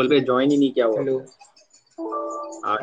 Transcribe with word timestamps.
बोल 0.00 0.08
पे 0.08 0.20
ज्वाइन 0.20 0.50
ही 0.50 0.56
नहीं 0.56 0.70
किया 0.72 0.86
हुआ 0.86 0.98
हेलो 0.98 1.18
हाँ। 2.64 2.76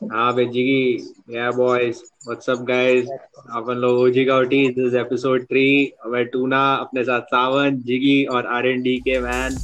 हूँ। 0.00 0.08
हाँ 0.10 0.32
की 0.36 1.14
या 1.30 1.50
बॉयज़ 1.50 1.98
व्हाट्सअप 2.26 2.58
गाइस 2.68 3.08
अपन 3.08 3.76
लोग 3.76 3.98
ओजी 3.98 4.24
का 4.24 4.36
ओटी 4.36 4.66
दिस 4.68 4.86
इज़ 4.86 4.96
एपिसोड 4.96 5.44
3 5.52 6.10
मैं 6.12 6.24
टूना 6.28 6.62
अपने 6.74 7.04
साथ 7.04 7.32
सावन 7.32 7.76
जिगी 7.82 8.24
और 8.34 8.46
आरएनडी 8.56 8.96
के 9.06 9.18
मैन 9.20 9.56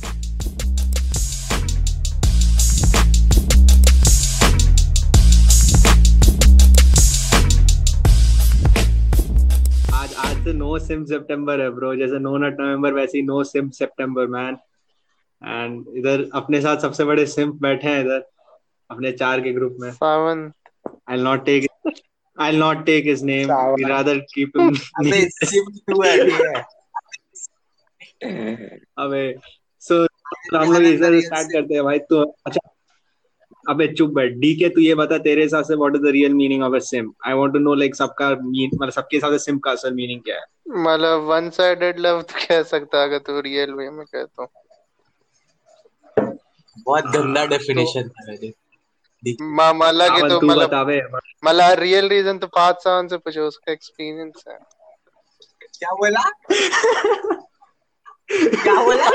आज 9.95 10.15
आज 10.19 10.45
से 10.45 10.53
नो 10.54 10.79
सिम 10.79 11.04
सितंबर 11.04 11.60
है 11.60 11.71
ब्रो 11.71 11.95
जैसे 11.97 12.19
नो 12.19 12.37
नट 12.38 12.60
नवंबर 12.60 12.92
वैसे 12.92 13.19
ही 13.19 13.24
no 13.24 13.42
simp 13.45 13.71
September 13.72 14.26
man 14.26 14.56
and 15.43 15.85
इधर 15.99 16.29
अपने 16.34 16.61
साथ 16.61 16.77
सबसे 16.83 17.05
बड़े 17.05 17.27
सिम 17.27 17.52
बैठे 17.62 17.88
हैं 17.88 18.01
इधर 18.05 18.24
अपने 18.91 19.12
चार 19.12 19.41
के 19.41 19.52
ग्रुप 19.52 19.77
में। 19.80 19.91
सावन 19.92 20.51
I'll 21.10 21.23
not 21.27 21.45
take 21.46 21.66
I'll 22.38 22.59
not 22.62 22.80
take 22.87 23.06
his 23.10 23.23
name. 23.29 23.48
We 23.48 23.84
Sawan. 23.84 23.91
rather 23.91 24.15
keep 24.34 24.56
him. 24.56 24.74
अबे 25.01 25.20
सिम 25.45 25.70
टू 25.88 26.02
है 26.02 26.16
अबे 29.05 29.23
so 29.82 30.06
हम 30.55 30.73
लोग 30.73 30.82
इधर 30.82 31.20
स्टार्ट 31.20 31.52
करते 31.52 31.74
हैं 31.74 31.84
भाई 31.84 31.98
तो 32.12 32.23
अच्छा 32.46 32.60
अबे 33.65 33.87
चुप 33.95 34.10
बैठ। 34.15 34.32
डी 34.43 34.55
के 34.59 34.68
तू 34.74 34.80
ये 34.80 34.95
बता 34.95 35.18
तेरे 35.24 35.43
हिसाब 35.43 35.65
से 35.65 35.74
what 35.77 35.95
is 35.96 36.02
the 36.02 36.10
real 36.12 36.34
meaning 36.34 36.62
of 36.65 36.74
a 36.74 36.79
simp 36.87 37.12
I 37.27 37.34
want 37.41 37.52
to 37.52 37.59
know 37.59 37.74
like 37.74 37.95
सबका 37.96 38.29
mean- 38.30 38.74
मतलब 38.74 38.91
सबके 38.93 39.16
हिसाब 39.16 39.32
से 39.32 39.38
सिम 39.45 39.59
का 39.66 39.70
असल 39.70 39.95
मीनिंग 39.95 40.20
क्या 40.24 40.37
है? 40.37 40.45
मतलब 40.87 41.23
वन 41.30 41.51
साइडेड 41.59 41.98
लव 42.07 42.23
तो 42.23 42.46
कह 42.48 42.62
सकता 42.73 43.01
है 43.01 43.09
अगर 43.09 43.18
तू 43.27 43.41
रियल 43.41 43.73
वे 43.74 43.91
में 43.91 44.05
कहता 44.07 44.43
हूँ 44.43 44.48
बहुत 46.87 47.05
गंदा 47.05 47.45
डेफिनेशन 47.46 48.09
था 48.09 48.24
मेरे 48.28 48.52
मा- 49.43 49.74
मला 49.74 50.09
के 50.09 50.29
तो 50.29 50.40
तू 50.40 50.46
मतलब 50.46 50.71
मला 51.45 51.73
रियल 51.73 52.09
रीजन 52.09 52.38
तो 52.38 52.46
पाँच 52.46 52.76
सावन 52.76 53.09
से 53.09 53.16
पूछो 53.16 53.40
उसका 53.40 53.73
एक्सपीरियंस 53.73 54.45
है। 54.48 54.59
क्या 55.79 55.93
बोला? 55.93 56.23
क्या 58.32 58.82
बोला? 58.82 59.09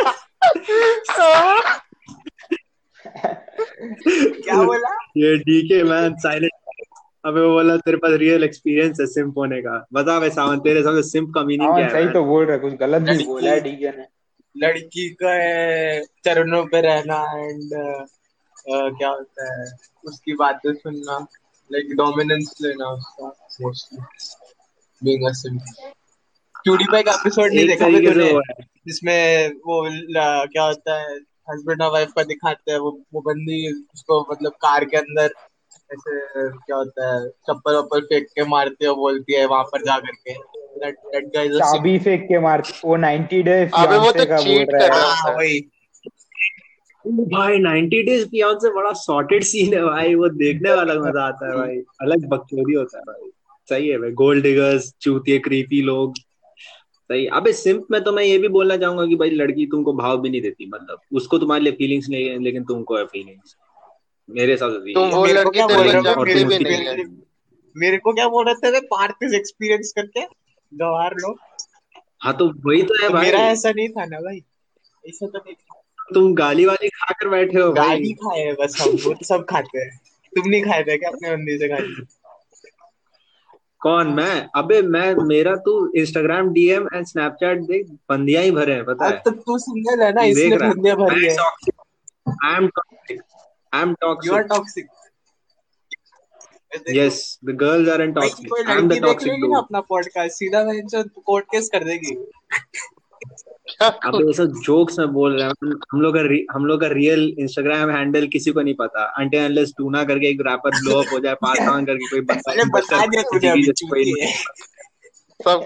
क्या 4.42 4.64
बोला? 4.64 4.90
ये 5.18 5.38
डी 5.38 5.62
के 5.68 5.84
मैन 5.84 6.16
साइलेंट 6.16 6.52
अबे 7.26 7.42
वो 7.42 7.54
बोला 7.54 7.78
तेरे 7.78 7.98
पास 7.98 8.12
रियल 8.12 8.44
एक्सपीरियंस 8.44 8.98
है 9.00 9.06
सिम 9.08 9.30
होने 9.30 9.62
का। 9.62 9.88
बता 9.94 10.20
बे 10.20 10.30
सावन 10.30 10.60
तेरे 10.60 10.80
हिसाब 10.80 10.96
से 10.96 11.04
सिम 11.10 11.32
का 11.32 11.44
मीनिंग 11.44 11.70
हाँ 11.70 11.78
क्या 11.78 11.86
है 11.88 11.92
सही 11.94 12.14
तो 12.14 12.24
बोल 12.24 12.44
रहा 12.46 12.54
है 12.54 12.60
कुछ 12.60 12.74
गलत 12.74 13.02
भी 13.02 13.26
बोला 13.26 13.52
है 13.52 13.62
डीके 13.62 13.90
ने। 13.90 14.13
लड़की 14.58 15.18
का 15.24 15.34
चरणों 16.26 16.66
पे 16.66 16.82
रहना 16.82 17.48
एंड 17.50 17.98
uh, 18.54 18.98
क्या 18.98 19.10
होता 19.10 19.62
है 19.62 19.78
उसकी 20.06 20.34
बातें 20.34 20.74
सुनना 20.74 21.28
लाइक 21.72 21.96
डोमिनेंस 21.96 22.56
लेना 22.62 22.86
उसका 22.86 23.48
mostly 23.62 24.00
being 25.04 25.30
a 25.30 25.32
simp 25.32 25.60
PewDiePie 26.68 27.06
का 27.06 27.12
एपिसोड 27.12 27.54
नहीं 27.54 27.68
देखा 27.68 27.86
तूने? 27.86 28.40
जिसमें 28.88 29.50
वो 29.52 29.90
क्या 30.48 30.64
होता 30.64 31.00
है 31.00 31.18
हस्बैंड 31.50 31.82
और 31.82 31.92
वाइफ 31.92 32.12
का 32.16 32.24
दिखाते 32.24 32.72
हैं 32.72 32.80
वो 32.80 33.02
वो 33.14 33.22
बंदी 33.22 33.84
उसको 33.94 34.28
मतलब 34.32 34.52
कार 34.52 34.86
के 34.86 34.98
अंदर 34.98 35.34
ऐसे 35.74 36.20
क्या 36.50 36.76
होता 36.76 37.16
है 37.16 37.30
चप्पल 37.30 37.76
वप्पल 37.76 38.02
फेंक 38.02 38.28
के 38.28 38.44
मारती 38.44 38.86
है 38.86 38.96
बोलती 38.96 39.34
है 39.34 39.46
वहाँ 39.46 39.64
पर 39.64 39.82
जा 39.82 40.00
करके. 40.00 40.63
That, 40.84 40.96
that 41.14 41.26
guy 41.36 41.44
is 41.50 41.58
चाबी 41.58 42.00
फेंक 42.00 42.24
के 42.24 42.40
मार 42.40 42.64
वो 42.86 42.98
90 42.98 43.44
डेज़ 43.44 43.70
अबे 43.74 43.98
वो 43.98 44.12
तो 44.12 44.26
का 44.26 44.36
बोल 44.36 44.46
cheat 44.46 44.74
रहा 44.74 44.86
है। 44.86 45.02
हाँ। 45.02 45.34
भाई 47.18 47.58
90 47.58 48.04
डेज़ 48.04 48.26
फियांसे 48.26 48.70
बड़ा 48.70 48.94
सॉर्टेड 48.94 49.44
सीन 49.44 49.74
है 49.74 49.84
भाई 49.86 50.16
वो 50.16 50.30
देखने 50.30 50.74
वाला 50.74 50.94
मज़ा 50.94 51.24
आता 51.24 51.52
है 51.52 51.58
भाई। 51.58 51.78
अलग 52.02 52.28
बकचोदी 52.28 52.74
होता 52.74 52.98
है 52.98 53.04
भाई। 53.04 53.30
सही 53.70 53.90
है 53.90 53.98
भाई 53.98 54.12
गोल्ड 54.12 54.44
डिगर्स 54.44 54.94
चूतिए 55.02 55.40
क्रीपी 55.40 55.82
लोग। 55.82 56.14
सही। 57.10 57.28
अबे 57.28 57.54
सिंप 57.54 57.88
में 57.92 58.04
तो 58.04 58.12
मैं 58.12 58.24
ये 58.24 58.38
भी 58.38 58.48
बोलना 58.48 58.78
चाहूँगा 58.78 59.06
कि 59.06 59.16
भाई 59.16 59.30
लड़की 59.30 59.66
तुमको 59.66 59.94
भाव 59.94 60.22
भी 60.22 60.30
नहीं 60.30 60.42
देती 60.42 60.66
मतलब। 60.66 61.00
उसको 61.14 61.38
तुम्हारे 61.38 61.64
लिए 61.64 61.74
फीलिंग्स 61.74 62.10
नहीं 62.10 62.30
है 62.30 62.44
लेकिन 62.44 62.64
तुमको 62.64 62.98
है 62.98 63.06
फीलिंग्स 63.06 63.56
मेरे 64.30 64.52
हिसाब 64.52 64.72
से 64.72 64.94
तुम 64.94 65.10
वो 65.10 65.26
लड़की 65.26 65.60
जानती 65.60 66.44
तुम 66.44 66.52
है? 66.52 67.06
मेरे, 67.78 67.98
को 67.98 68.14
क्या 68.14 68.28
बोल 68.28 68.46
रहे 68.46 68.72
थे 68.72 68.80
पार्थिस 68.80 69.34
एक्सपीरियंस 69.34 69.94
करके? 69.96 70.43
गवार 70.74 71.16
लोग। 71.16 71.40
हाँ 72.24 72.34
तो 72.38 72.46
वही 72.66 72.82
तो 72.84 73.02
है 73.02 73.08
तो 73.08 73.14
भाई। 73.14 73.26
मेरा 73.26 73.40
ऐसा 73.48 73.72
नहीं 73.72 73.90
था 73.90 74.06
ना 74.06 74.20
भाई। 74.20 74.42
ऐसा 75.04 75.28
तो 75.28 75.38
नहीं 75.38 75.54
था। 75.54 75.82
तुम 76.14 76.34
गाली 76.36 76.66
वाली 76.66 76.90
खाकर 76.90 77.30
बैठे 77.30 77.60
हो 77.60 77.72
भाई। 77.74 77.88
गाली 77.88 78.14
खाए 78.14 78.40
हैं 78.40 78.56
बस 78.56 78.82
हम 78.82 78.98
वो 79.06 79.14
तो 79.14 79.26
सब 79.26 79.46
खाते 79.50 79.80
हैं। 79.80 79.98
तुम 80.34 80.50
नहीं 80.50 80.62
खाए 80.64 80.84
थे 80.84 80.98
क्या 80.98 81.10
अपने 81.10 81.36
बंदी 81.36 81.58
से 81.58 81.68
गाली? 81.68 82.06
कौन 83.82 84.08
मैं? 84.14 84.48
अबे 84.56 84.82
मैं 84.82 85.14
मेरा 85.28 85.56
तू 85.56 85.72
इंस्टाग्राम 85.96 86.50
डीएम 86.54 86.88
एंड 86.94 87.06
स्नैपचैट 87.06 87.62
देख 87.62 87.88
बंदियाँ 88.10 88.44
ही 88.44 88.52
भरे 88.52 88.74
हैं 88.74 88.86
पता 88.86 89.06
है। 89.06 89.18
तो 89.20 89.32
तू 89.32 89.58
सिंगल 89.58 90.04
है 90.04 90.12
ना 90.14 90.24
इसलिए 90.24 90.56
रहा 90.56 90.70
है। 90.70 90.76
बंदे 90.76 90.94
भरी 90.96 91.26
है। 91.26 91.36
I 92.46 92.56
am 92.56 92.68
toxic 92.68 93.22
I 93.74 93.82
am 93.82 93.94
toxic 93.94 94.32
you 94.32 94.38
are 94.38 94.44
toxic 94.48 94.88
toxic 96.74 96.96
Yes, 96.96 97.40
the 97.46 97.54
girls 97.54 97.88
are 97.88 98.02
in 98.06 98.14
भाई 98.14 98.30
toxic. 98.30 98.48
कोई 98.50 98.62
I'm 98.62 98.70
the 98.70 98.78
लड़की 98.78 98.88
देख 98.88 99.04
toxic 99.04 99.28
लेगी 99.28 99.42
ना 99.42 99.48
dude. 99.48 99.58
अपना 99.58 99.82
पॉडकास्ट 99.82 100.32
सीधा 100.32 100.62
वहीं 100.62 100.82
से 100.88 101.04
कोर्ट 101.04 101.46
केस 101.46 101.70
कर 101.70 101.84
देगी। 101.84 102.16
अब 103.82 104.28
ये 104.28 104.34
सब 104.34 104.46
जोक्स 104.46 105.00
में 105.00 105.08
बोल 105.08 105.42
रहे 105.42 105.44
हैं 105.44 105.72
हम 105.94 106.02
लोग 106.02 106.16
का 106.18 106.54
हम 106.54 106.66
लोग 106.66 106.82
का 106.82 106.88
रियल 106.88 107.36
इंस्टाग्राम 107.40 107.90
हैंडल 107.90 108.28
किसी 108.28 108.52
को 108.52 108.62
नहीं 108.62 108.74
पता। 108.74 109.04
अंटे 109.04 109.38
अनलेस 109.38 109.74
टूना 109.78 110.04
करके 110.04 110.28
एक 110.28 110.42
रैपर 110.42 110.70
ब्लो 110.70 111.00
अप 111.02 111.08
हो 111.14 111.20
जाए 111.20 111.34
पास 111.34 111.60
ऑन 111.60 111.86
करके 111.86 112.10
कोई 112.10 112.22
बंदा 112.22 112.64
बता 112.80 113.06
दिया 113.06 113.22
तूने 113.22 113.50
अभी 113.50 113.72
चूती 113.72 114.22
है। 114.22 114.34
अब 115.48 115.66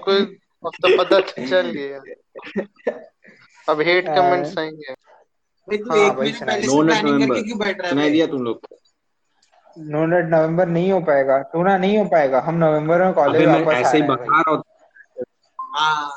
तो 0.66 1.04
पता 1.04 1.20
चल 1.20 1.70
गया। 1.70 2.00
अब 3.68 3.80
हेट 3.80 4.06
कमेंट्स 4.06 4.58
आएँगे। 4.58 4.94
तू 5.78 5.92
हाँ 5.92 6.14
नो 7.02 7.56
बैठ 7.56 7.80
रहा 7.80 7.90
सुनाई 7.90 8.10
दिया 8.10 8.26
तुम 8.26 8.42
लोग। 8.42 8.60
को? 8.60 8.77
नो 9.78 10.04
नेट 10.06 10.24
नवंबर 10.24 10.68
नहीं 10.68 10.90
हो 10.92 11.00
पाएगा। 11.00 11.38
टूना 11.52 11.76
नहीं 11.78 11.98
हो 11.98 12.04
पाएगा। 12.04 12.40
हम 12.40 12.54
नवंबर 12.54 13.04
में 13.04 13.12
कॉलेज 13.14 13.46
वापस 13.48 13.66
आ 13.66 13.72
ऐसे 13.72 13.96
ही 13.96 14.02
हैं 14.02 14.08
बता 14.08 14.40
रहा 14.40 14.50
हूँ। 14.50 14.62
हाँ। 15.58 16.10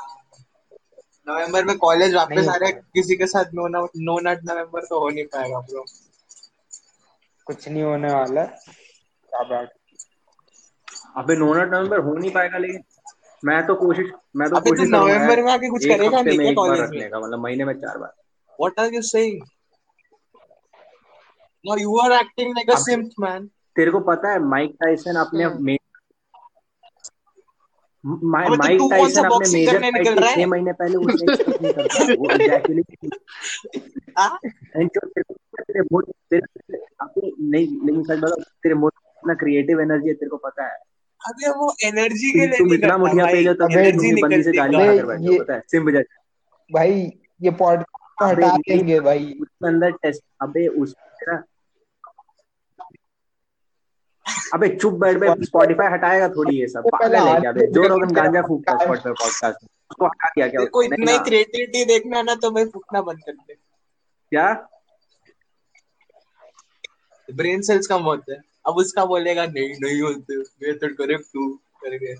नवंबर 1.26 1.64
में 1.64 1.76
कॉलेज 1.78 2.14
वापस 2.14 2.48
आ 2.48 2.54
रहा 2.54 2.68
है 2.68 2.72
किसी 2.94 3.16
के 3.16 3.26
साथ 3.26 3.52
नो 3.54 3.66
नो 3.68 4.18
नट 4.20 4.40
नवंबर 4.44 4.84
तो 4.84 5.00
हो 5.00 5.08
नहीं 5.10 5.24
पाएगा 5.26 5.60
ब्रो 5.60 5.84
कुछ 7.46 7.68
नहीं 7.68 7.82
होने 7.82 8.12
वाला। 8.12 8.44
क्या 8.44 9.42
बात। 9.42 9.72
अबे 11.16 11.36
नोनट 11.36 11.72
नवंबर 11.74 11.98
हो 11.98 12.14
नहीं 12.14 12.30
पाएगा 12.30 12.58
लेकिन 12.58 12.82
मैं 13.42 13.66
तो 13.66 13.74
कोशिश 13.74 14.10
मैं 14.36 14.48
तो 14.50 14.60
कोशिश 14.60 14.88
नवंबर 14.88 15.42
में 15.42 15.52
आके 15.52 15.68
कुछ 15.70 15.86
करेगा 15.86 16.22
नहीं 16.22 16.54
कॉलेज 16.54 16.90
में? 16.90 17.08
मतलब 17.08 17.38
महीने 17.38 17.64
में 17.64 17.74
चार 17.74 17.98
बार। 17.98 18.12
What 18.58 18.80
are 18.80 18.94
you 18.94 19.02
saying 19.02 19.40
you 21.64 21.96
are 21.98 22.12
acting 22.12 22.50
like 22.50 22.70
a 22.70 22.74
अब 22.74 22.78
सिम्प 22.78 23.10
मैन 23.20 23.46
तेरे 23.76 23.90
को 23.90 24.00
पता 24.00 24.32
है 24.32 24.38
माइक 24.46 24.76
टाइसन 24.80 25.16
अपने 25.16 25.44
हम्म 25.44 25.64
मे- 25.64 25.78
मा- 28.04 28.44
अबे 28.46 28.56
तो 28.78 28.88
माइक 28.88 28.90
टाइसन 28.90 29.24
अपने 29.24 29.48
मेजर 29.52 29.78
फाइट 29.80 30.08
के 30.08 30.34
छह 30.34 30.46
महीने 30.46 30.72
पहले 30.72 30.96
नहीं 30.96 31.16
करता। 31.16 32.14
वो 32.20 32.30
इजैकुलेट 32.30 33.14
हाँ 34.18 34.38
एंड 34.76 34.88
जो 34.88 35.06
तेरे 35.06 35.22
को 35.22 35.62
तेरे 35.62 35.80
मोड 35.92 36.06
तेरे 36.30 36.76
अपने 37.00 37.30
नहीं 37.50 37.66
लेकिन 37.66 38.02
सच 38.02 38.18
बताओ 38.18 38.40
तेरे 38.62 38.74
मोड 38.74 38.92
इतना 39.18 39.34
क्रिएटिव 39.34 39.80
एनर्जी 39.80 40.08
है 40.08 40.14
तेरे 40.14 40.28
को 40.28 40.36
पता 40.36 40.64
है। 40.64 40.76
अबे 41.20 41.50
वो 41.50 41.72
एनर्जी 41.84 42.30
के 42.30 42.38
लिए 42.38 42.58
तुम 42.58 42.74
इतना 42.74 42.96
मुठिया 42.98 43.24
भाई। 43.24 43.34
पेज 43.34 43.48
हो 43.48 43.54
तब 43.54 43.72
एनर्जी 43.72 44.12
बंदी 44.22 44.42
से 44.42 44.50
निकलती 44.50 44.58
गाली 44.58 45.02
बैठे 45.02 45.26
हो 45.28 45.38
पता 45.44 45.54
है 45.54 45.60
सिम 45.70 45.84
बजा 45.86 46.00
भाई 46.70 46.92
ये 47.42 47.50
पॉडकास्ट 47.50 48.22
हटा 48.22 48.56
देंगे 48.58 49.00
भाई। 49.00 49.24
उसके 49.42 49.66
अंदर 49.68 49.90
टेस्ट 50.02 50.22
अबे 50.42 50.66
उस 50.82 50.94
तेरा 50.94 51.42
अबे 54.54 54.68
चुप 54.76 54.94
बैठ 55.00 55.16
बे 55.16 55.34
स्पॉटिफाई 55.44 55.92
हटाएगा 55.92 56.28
थोड़ी 56.28 56.58
ये 56.60 56.66
सब। 56.68 56.88
पागल 56.92 57.14
है 57.16 57.40
क्या? 57.40 57.52
बे 57.52 57.66
जो 57.66 57.86
रोगन 57.88 58.14
गांजा 58.14 58.42
फूकता 58.42 58.72
है 58.72 58.84
स्पॉटिफाई 58.84 59.12
पॉडकास्ट 59.12 59.64
उसको 59.90 60.06
हटा 60.06 60.28
दिया 60.28 60.48
क्या 60.48 60.60
तेरे 60.60 60.70
को 60.70 60.78
उसने? 60.78 60.96
नहीं 60.96 61.02
इतना 61.02 61.12
ही 61.12 61.18
क्रिएटिविटी 61.24 61.84
देखना 61.84 62.22
ना 62.22 62.34
तो 62.34 62.50
भाई 62.50 62.64
फूकना 62.64 63.02
बंद 63.02 63.22
कर 63.26 63.32
दे। 63.32 63.54
क्या? 63.54 64.52
ब्रेन 67.28 67.62
सेल्स 67.62 67.86
कम 67.86 68.02
होते 68.02 68.32
हैं। 68.32 68.42
अब 68.66 68.76
उसका 68.76 69.04
बोलेगा 69.04 69.44
नहीं 69.46 69.74
नहीं 69.82 70.00
होते 70.02 70.36
मैं 70.36 70.78
तो 70.78 70.94
करेक्ट 70.94 71.36
हूँ 71.36 71.52
करके। 71.84 72.14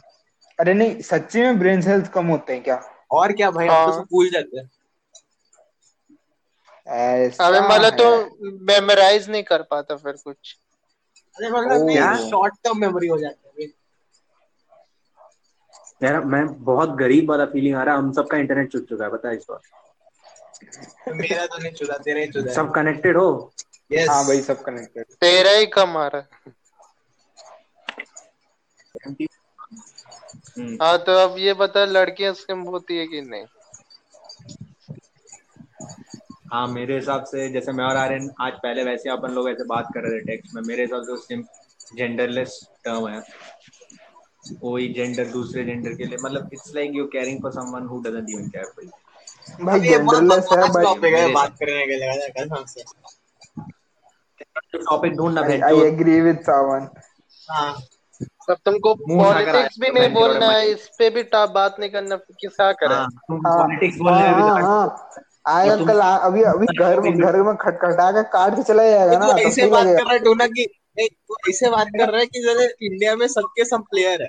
अरे 0.59 0.75
नहीं 0.75 1.01
सच्ची 1.03 1.41
में 1.41 1.59
ब्रेन 1.59 1.81
सेल्स 1.81 2.09
कम 2.09 2.27
होते 2.27 2.53
हैं 2.53 2.63
क्या? 2.63 2.83
और 3.11 3.33
क्या 3.33 3.51
भाई 3.51 3.67
हम 3.67 3.75
तो 3.75 3.91
हाँ। 3.91 3.99
सब 3.99 4.07
भूल 4.13 4.29
जाते 4.31 4.59
हैं। 4.59 4.71
ऐसा 6.87 7.47
अबे 7.47 7.61
मतलब 7.61 7.97
तो 7.99 8.07
मेमोराइज 8.69 9.29
नहीं 9.31 9.43
कर 9.43 9.63
पाता 9.63 9.97
फिर 9.97 10.13
कुछ। 10.25 10.57
अरे 11.37 11.51
मतलब 11.51 12.15
शॉर्ट 12.21 12.55
टर्म 12.65 12.79
मेमोरी 12.81 13.09
हो 13.09 13.19
जाती 13.19 13.63
है 13.63 13.71
यार 16.03 16.25
मैं 16.25 16.43
बहुत 16.65 16.91
गरीब 16.97 17.31
वाला 17.31 17.45
फीलिंग 17.47 17.77
आ 17.77 17.83
रहा 17.83 17.95
है 17.95 18.01
हम 18.01 18.13
सबका 18.13 18.39
इंटरनेट 18.39 18.71
चुक 18.73 18.85
चुका 18.89 19.05
है 19.05 19.11
पता 19.11 19.29
है 19.29 19.37
इस 19.37 19.47
बार। 19.49 19.61
मेरा 21.13 21.47
तो 21.47 21.59
नहीं 21.59 21.73
चुदा 21.75 21.97
तेरा 22.01 22.21
ही 22.21 22.27
चुदा 22.29 22.53
सब 22.55 22.71
कनेक्टेड 22.75 23.17
हो? 23.17 23.29
यस 23.91 24.09
हाँ 24.09 24.25
भाई 24.27 24.43
सब 24.43 24.63
कनेक्टेड 24.63 25.15
तेरा 25.21 25.51
ही 25.53 25.67
कम 25.69 25.97
आ 25.97 26.07
रहा 26.09 26.23
है। 26.23 26.55
हाँ 30.83 30.97
तो 31.05 31.13
अब 31.19 31.39
ये 31.39 31.55
बता 31.57 31.85
लड़कियाँ 31.87 32.33
सिम्प 32.35 32.69
होती 32.69 32.99
है 32.99 33.07
कि 33.07 33.21
नहीं? 33.23 33.47
हाँ 36.53 36.67
मेरे 36.69 36.95
हिसाब 36.95 37.23
से 37.25 37.49
जैसे 37.49 37.73
मैं 37.73 37.85
और 37.85 37.97
आर्यन 37.97 38.29
आज 38.41 38.53
पहले 38.63 38.83
वैसे 38.85 39.11
अपन 39.11 39.31
लोग 39.33 39.49
ऐसे 39.51 39.65
बात 39.65 39.87
कर 39.95 40.01
रहे 40.01 40.19
थे 40.19 40.25
टेक्स्ट 40.25 40.55
में 40.55 40.63
मेरे 40.63 40.83
हिसाब 40.83 41.03
से 41.03 41.17
सिम 41.17 41.43
जेंडरलेस 41.97 42.59
टर्म 42.85 43.09
है। 43.09 43.21
कोई 44.61 44.89
जेंडर 44.93 45.25
दूसरे 45.27 45.65
जेंडर 45.65 45.95
के 45.95 46.05
लिए 46.05 46.19
मतलब 46.25 46.51
it's 46.53 46.73
like 46.75 46.91
you 46.95 47.05
caring 47.07 47.41
for 47.43 47.53
someone 47.53 47.87
who 47.87 48.01
doesn't 48.01 48.31
even 48.31 48.49
care 48.49 48.65
for 48.65 48.85
you 48.85 49.65
भाई 49.67 49.81
ये 49.81 49.99
बहुत 49.99 50.19
जेंडरलेस 50.19 50.49
है 50.53 50.69
बट 50.69 50.85
टॉपिक 50.85 51.15
है 51.15 51.33
बात 51.33 51.57
करने 51.61 51.87
के 51.87 51.97
लिए 51.97 52.29
कसम 52.39 52.65
से। 52.65 52.85
टॉपिक 54.79 55.17
ढूंढना 55.17 55.43
आई 55.67 55.81
एग्री 55.87 56.21
विद 56.21 56.41
सावन। 56.41 56.89
हाँ। 57.51 57.73
अब 58.51 58.57
तुमको 58.65 58.95
पॉलिटिक्स 58.95 59.79
भी 59.81 59.91
नहीं 59.91 60.13
बोलना 60.15 60.47
है 60.47 60.71
इस 60.71 60.89
पे 60.99 61.11
भी 61.11 61.23
बात 61.35 61.77
नहीं 61.81 61.91
करना 61.91 62.17
फिर 62.17 62.49
क्या 62.49 62.73
करें? 62.73 62.97
हाँ 62.97 63.09
तुम 63.09 63.47
हाँ 63.47 63.57
पॉलिटिक्स 63.59 63.99
बोल 63.99 64.13
हाँ 65.47 65.65
हो 65.65 65.71
हाँ 65.71 65.77
अभी 65.77 65.93
हाँ 65.93 65.95
अंकल 65.95 66.01
अभी 66.01 66.43
अभी 66.43 66.67
घर 66.79 67.01
में 67.01 67.19
घर 67.19 67.43
में 67.43 67.57
खटखटा 67.57 68.11
के 68.13 68.23
काट 68.23 68.57
के 68.57 68.63
चला 68.63 68.83
जाएगा 68.91 69.19
ना 69.19 69.33
तो 69.33 69.39
ऐसे 69.39 69.67
बात 69.67 69.87
कर 69.87 70.05
रहा 70.05 70.13
है 70.13 70.19
टूना 70.19 70.47
की 70.47 70.65
नहीं, 70.99 71.09
वो 71.31 71.37
ऐसे 71.51 71.71
बात 71.71 71.87
कर 71.87 72.11
रहा 72.11 72.21
है 72.21 72.27
कि 72.27 72.43
जैसे 72.43 72.87
इंडिया 72.87 73.17
में 73.17 73.27
सबके 73.29 73.65
सब 73.65 73.81
प्लेयर 73.81 74.23
है। 74.23 74.29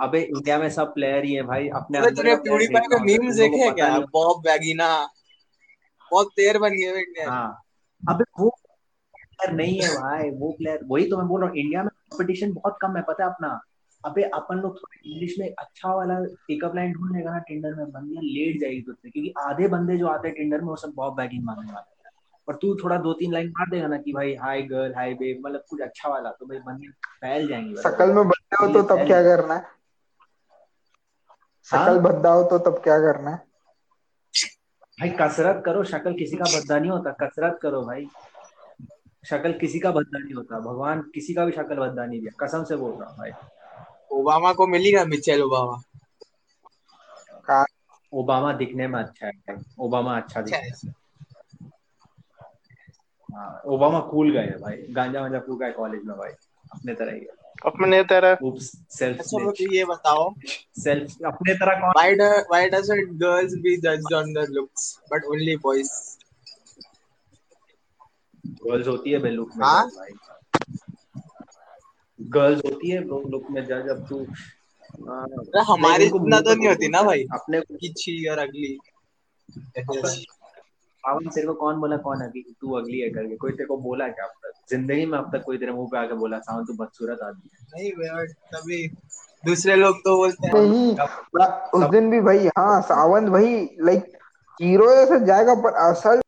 अबे 0.00 0.20
इंडिया 0.20 0.58
में 0.58 0.70
सब 0.70 0.94
प्लेयर 0.94 1.24
ही 1.24 1.34
है 1.34 1.42
भाई 1.42 1.68
अपने 1.68 1.98
अंदर 1.98 2.10
तूने 2.10 2.34
का 2.36 2.42
player 2.42 2.88
के 2.88 3.04
मीम्स 3.04 3.36
देखे 3.36 3.70
पता 3.70 3.74
क्या? 3.74 3.98
बॉब 3.98 4.42
वैगिना 4.46 4.88
बहुत 6.12 6.26
प्लेयर 6.26 6.58
बन 6.58 6.70
गए 6.70 7.00
इंडिया 7.00 7.30
हाँ। 7.30 7.62
अबे 8.10 8.24
वो 8.40 8.48
प्लेयर 8.48 9.52
नहीं 9.52 9.80
है 9.80 9.88
भाई 9.88 10.30
वो 10.30 10.50
प्लेयर 10.52 10.80
वही 10.84 11.04
तो 11.10 11.16
मैं 11.16 11.26
बोल 11.28 11.40
रहा 11.40 11.50
हूँ 11.50 11.56
इंडिया 11.56 11.82
में 11.82 11.88
कंपटीशन 11.88 12.52
बहुत 12.52 12.78
कम 12.82 12.96
है 12.96 13.02
पता 13.02 13.24
है 13.24 13.30
अपना। 13.30 13.60
अबे 14.04 14.22
अपन 14.34 14.58
लोग 14.58 14.76
थोड़ा 14.76 15.00
इंग्लिश 15.04 15.34
में 15.38 15.48
अच्छा 15.48 15.94
वाला 15.94 16.18
पिकअप 16.48 16.74
लाइन 16.76 16.92
ढूंढ 16.92 17.16
लेगा 17.16 17.30
ना 17.30 17.38
टिंडर 17.48 17.74
में 17.74 17.90
बंदियाँ 17.92 18.22
लेट 18.24 18.60
जाएगी 18.60 18.80
तुझसे 18.82 19.10
क्योंकि 19.10 19.32
आधे 19.40 19.68
बंदे 19.68 19.96
जो 19.98 20.06
आते 20.08 20.28
हैं 20.28 20.36
टिंडर 20.36 20.60
में 20.60 20.68
वो 20.68 20.76
सब 20.76 20.92
बॉब 20.96 21.16
बैगिंग 21.16 21.44
मारने 21.44 21.72
वाले 21.72 21.90
हैं। 21.90 22.12
और 22.48 22.56
तू 22.62 22.74
थोड़ा 22.74 22.96
दो 22.98 23.12
तीन 23.12 23.32
लाइन 23.32 23.48
मार 23.50 23.70
देगा 23.70 23.86
ना 23.86 23.96
कि 23.98 24.12
भाई 24.12 24.34
हाय 24.34 24.62
गर्ल 24.64 24.94
हाय 24.94 25.14
बेब 25.14 25.42
मतलब 25.46 25.64
कुछ 25.70 25.80
अच्छा 25.80 26.08
वाला 26.08 26.30
तो 26.30 26.46
भाई 26.46 26.58
बंदे 26.60 26.88
फैल 27.20 27.48
जाएँगी। 27.48 27.74
शकल 27.78 28.12
में 28.12 28.22
बद्दा 28.28 28.62
हो 28.62 28.68
तो 28.72 28.82
तब 28.88 29.06
क्या 29.06 29.22
करना 29.22 29.54
है? 29.54 29.66
शकल 31.68 31.98
हाँ? 31.98 32.02
भद्दा 32.02 32.32
हो 32.32 32.42
तो 32.50 32.58
तब 32.60 32.80
क्या 32.84 32.98
करना 33.00 33.30
है? 33.30 33.46
भाई 34.98 35.08
कसरत 35.20 35.62
करो 35.66 35.82
शक्ल 35.86 36.12
किसी 36.14 36.36
का 36.36 36.48
भद्दा 36.48 36.78
नहीं 36.78 36.90
होता 36.90 37.12
कसरत 37.20 37.58
करो 37.62 37.82
भाई। 37.84 38.08
शकल 39.24 39.52
किसी 39.58 39.78
का 39.80 39.90
भद्दा 39.92 40.18
नहीं 40.18 40.34
होता 40.34 40.58
भगवान 40.62 41.00
किसी 41.14 41.34
का 41.34 41.44
भी 41.44 41.52
शकल 41.52 41.78
भद्दा 41.78 42.06
नहीं 42.06 42.20
दिया 42.20 42.32
कसम 42.40 42.64
से 42.64 42.76
बोल 42.76 42.92
रहा 42.92 43.08
हूँ 43.10 43.18
भाई। 43.18 43.30
ओबामा 44.18 44.52
को 44.60 44.66
मिलेगा 44.66 45.04
मिचेल 45.04 45.42
ओबामा? 45.42 45.76
का 47.46 47.64
ओबामा 48.12 48.52
दिखने 48.52 48.86
में 48.88 48.98
अच्छा 49.00 49.26
है। 49.26 49.56
ओबामा 49.80 50.16
अच्छा 50.16 50.40
अच्छा 50.40 50.42
दिखता 50.42 50.66
है। 50.66 50.70
है 50.70 50.92
हाँ 53.28 53.60
ओबामा 53.66 54.00
कूल 54.10 54.30
गए 54.32 54.44
हैं 54.46 54.58
भाई। 54.60 54.76
गांजा 54.94 55.20
वांजा 55.20 55.38
फूका 55.46 55.66
है 55.66 55.72
कॉलेज 55.72 56.04
में 56.04 56.16
भाई। 56.16 56.30
अपने 56.74 56.94
तरह 56.94 57.12
ही 57.12 57.20
है। 57.20 57.42
अपने 57.66 58.02
तरह। 58.04 58.36
Oops, 58.42 58.66
self 58.96 59.18
अच्छा. 59.20 59.38
मुझे 59.44 59.66
ये 59.76 59.84
बताओ। 59.84 60.28
Self 60.84 61.16
अपने 61.26 61.54
तरह 61.54 61.80
कौन 61.80 61.92
why 61.98 62.06
do 62.20 62.28
why 62.52 62.62
doesn't 62.74 63.14
girls 63.24 63.56
be 63.66 63.76
judged 63.86 64.12
on 64.20 64.32
their 64.38 64.50
looks 64.58 64.86
but 65.12 65.30
only 65.34 65.56
boys? 65.68 65.92
Girls 68.64 68.86
होती 68.88 69.10
है 69.10 69.18
बे 69.18 69.30
लुक 69.30 69.56
में। 69.56 69.66
हाँ? 69.66 69.86
भाई 69.96 70.12
गर्ल्स 72.18 72.62
होती 72.64 72.90
है 72.90 73.00
लुक 73.04 73.46
में 73.50 73.64
जज 73.64 73.88
अब 73.88 74.06
तू 74.08 74.26
हाँ, 75.08 75.24
अरे 75.24 75.62
हमारी 75.62 76.04
इतना 76.04 76.40
तो 76.40 76.54
नहीं 76.54 76.68
होती 76.68 76.88
ना 76.88 77.02
भाई। 77.02 77.22
अपने 77.32 77.60
कि 77.60 77.92
छी 77.98 78.26
और 78.28 78.38
अगली। 78.38 78.78
पावन 81.04 81.28
तेरे 81.28 81.46
को 81.46 81.54
कौन 81.54 81.80
बोला 81.80 81.96
कौन 81.96 82.20
अगली 82.20 82.42
तू 82.60 82.72
अगली 82.72 83.00
है 83.00 83.08
करके? 83.10 83.36
कोई 83.36 83.52
तेरे 83.52 83.66
को 83.66 83.76
बोला 83.76 84.08
क्या 84.08 84.24
अब 84.24 84.30
तक? 84.44 84.52
ज़िंदगी 84.70 85.06
में 85.06 85.18
अब 85.18 85.30
तक 85.32 85.42
कोई 85.44 85.58
तेरे 85.58 85.72
मुँह 85.72 85.88
पे 85.92 85.98
आके 85.98 86.14
बोला 86.14 86.38
सावन 86.38 86.64
तू 86.64 86.74
बदसूरत 86.74 87.18
आदमी 87.22 87.50
है। 87.54 87.66
नहीं 87.74 87.92
बट 87.92 88.30
तभी 88.54 88.86
दूसरे 89.44 89.76
लोग 89.76 89.96
तो 89.96 90.16
बोलते 90.16 90.46
हैं। 90.46 90.54
नहीं 90.54 90.96
उस 91.74 91.90
दिन 91.90 92.10
भी 92.10 92.20
भाई 92.20 92.46
हाँ 92.58 92.80
सावंत 92.82 93.28
भाई 93.28 93.54
लाइक 93.80 94.12
हीरो 94.60 94.94
जैसे 94.94 95.24
जाएगा 95.26 95.54
पर 95.54 95.74
असल 95.84 96.20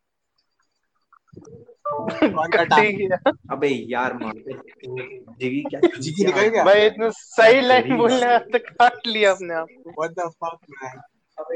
अबे 3.52 3.68
यार 3.90 4.12
जिगी 4.22 5.62
क्या 5.62 5.80
जिगी 6.00 6.24
निकल 6.24 6.48
गया? 6.48 6.64
भाई 6.64 6.86
इतना 6.86 7.08
सही 7.10 7.60
लाइन 7.60 7.96
बोलने 7.96 8.26
आया 8.26 8.38
तो 8.38 8.58
काट 8.58 9.06
लिया 9.06 9.32
अपने 9.32 9.54
आप 9.54 9.68
को। 9.84 10.02
What 10.02 10.16
the 10.18 10.26
fuck 10.30 10.60
man? 10.74 10.96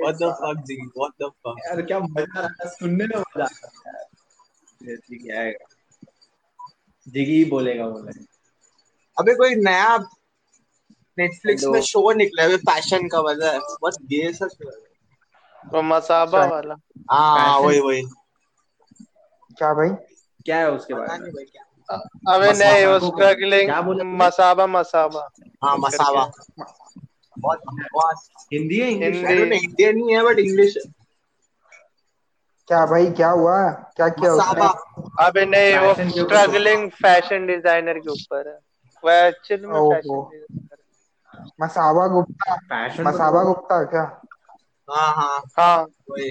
what 0.04 0.18
the 0.22 0.30
fuck 0.40 0.58
जिगी 0.66 0.86
what 1.00 1.12
the 1.22 1.28
fuck? 1.30 1.58
यार 1.66 1.82
क्या 1.82 1.98
मज़ा 1.98 2.40
आता 2.40 2.64
है? 2.64 2.70
सुनने 2.70 3.04
में 3.04 3.16
मज़ा 3.16 3.44
आता 3.44 3.90
है 3.90 4.88
ये 4.88 4.96
जिगी 4.96 5.30
आएगा 5.38 5.66
जिगी 7.08 7.32
ही 7.32 7.44
बोलेगा 7.50 7.88
बोले। 7.88 8.12
अबे 9.16 9.34
कोई 9.34 9.54
नया 9.54 9.96
नेटफ्लिक्स 11.18 11.64
में 11.64 11.80
शो 11.80 12.12
निकला 12.12 12.42
है 12.42 12.56
फ़ैशन 12.56 13.08
का 13.08 13.20
वजह 13.20 13.52
है। 13.52 13.58
बहुत 13.58 14.02
गे 14.12 14.32
सा 14.32 14.48
है 14.62 14.70
वो 15.72 15.82
मसाबा 15.82 16.44
वाला। 16.46 16.74
हाँ 17.10 17.58
वही 17.60 17.80
वही। 17.80 18.02
क्या 19.58 19.72
भाई? 19.74 19.88
क्या 20.46 20.58
है 20.58 20.70
उसके 20.70 20.94
बारे 20.94 21.18
नहीं 21.18 21.32
में 21.32 21.44
अबे 22.34 22.48
मसाबा 22.50 22.70
नहीं 22.70 22.84
वो 22.86 22.98
स्ट्रगलिंग? 23.00 23.70
मसाबा 24.20 24.66
मसाबा। 24.66 25.28
हाँ 25.64 25.76
मसावा 25.78 26.24
बहुत 27.36 27.60
बकवास 27.66 28.28
हिंदी 28.52 28.80
है 28.80 28.90
इंग्लिश 28.90 29.24
हिंदी। 29.24 29.92
नहीं 29.92 30.14
है 30.14 30.22
बट 30.24 30.38
इंग्लिश 30.38 30.76
क्या 32.68 32.84
भाई 32.86 33.10
क्या 33.10 33.28
हुआ? 33.30 33.54
क्या 33.96 34.08
किया 34.08 34.34
मसाबा। 34.34 34.66
उसने 34.68 35.26
अबे 35.26 35.44
नहीं 35.46 35.78
वो 35.78 35.94
स्ट्रगलिंग 35.94 36.90
फ़ैशन 36.90 37.46
डिज़ाइनर 37.46 37.98
के 37.98 38.10
ऊपर 38.10 38.48
है। 38.48 38.58
वो 39.04 39.10
एक्चुअली 39.10 39.66
में 39.66 39.80
फ़ैशन 39.90 40.38
मसाबा 41.60 42.06
गुप्ता? 42.06 42.56
फ़ैशन 42.56 43.02
मसाबा 43.02 43.42
गुप्ता? 43.44 43.82
क्या? 43.84 44.02
हाँ 44.88 45.12
हाँ। 45.14 45.42
हाँ। 45.58 45.86
वही। 46.10 46.30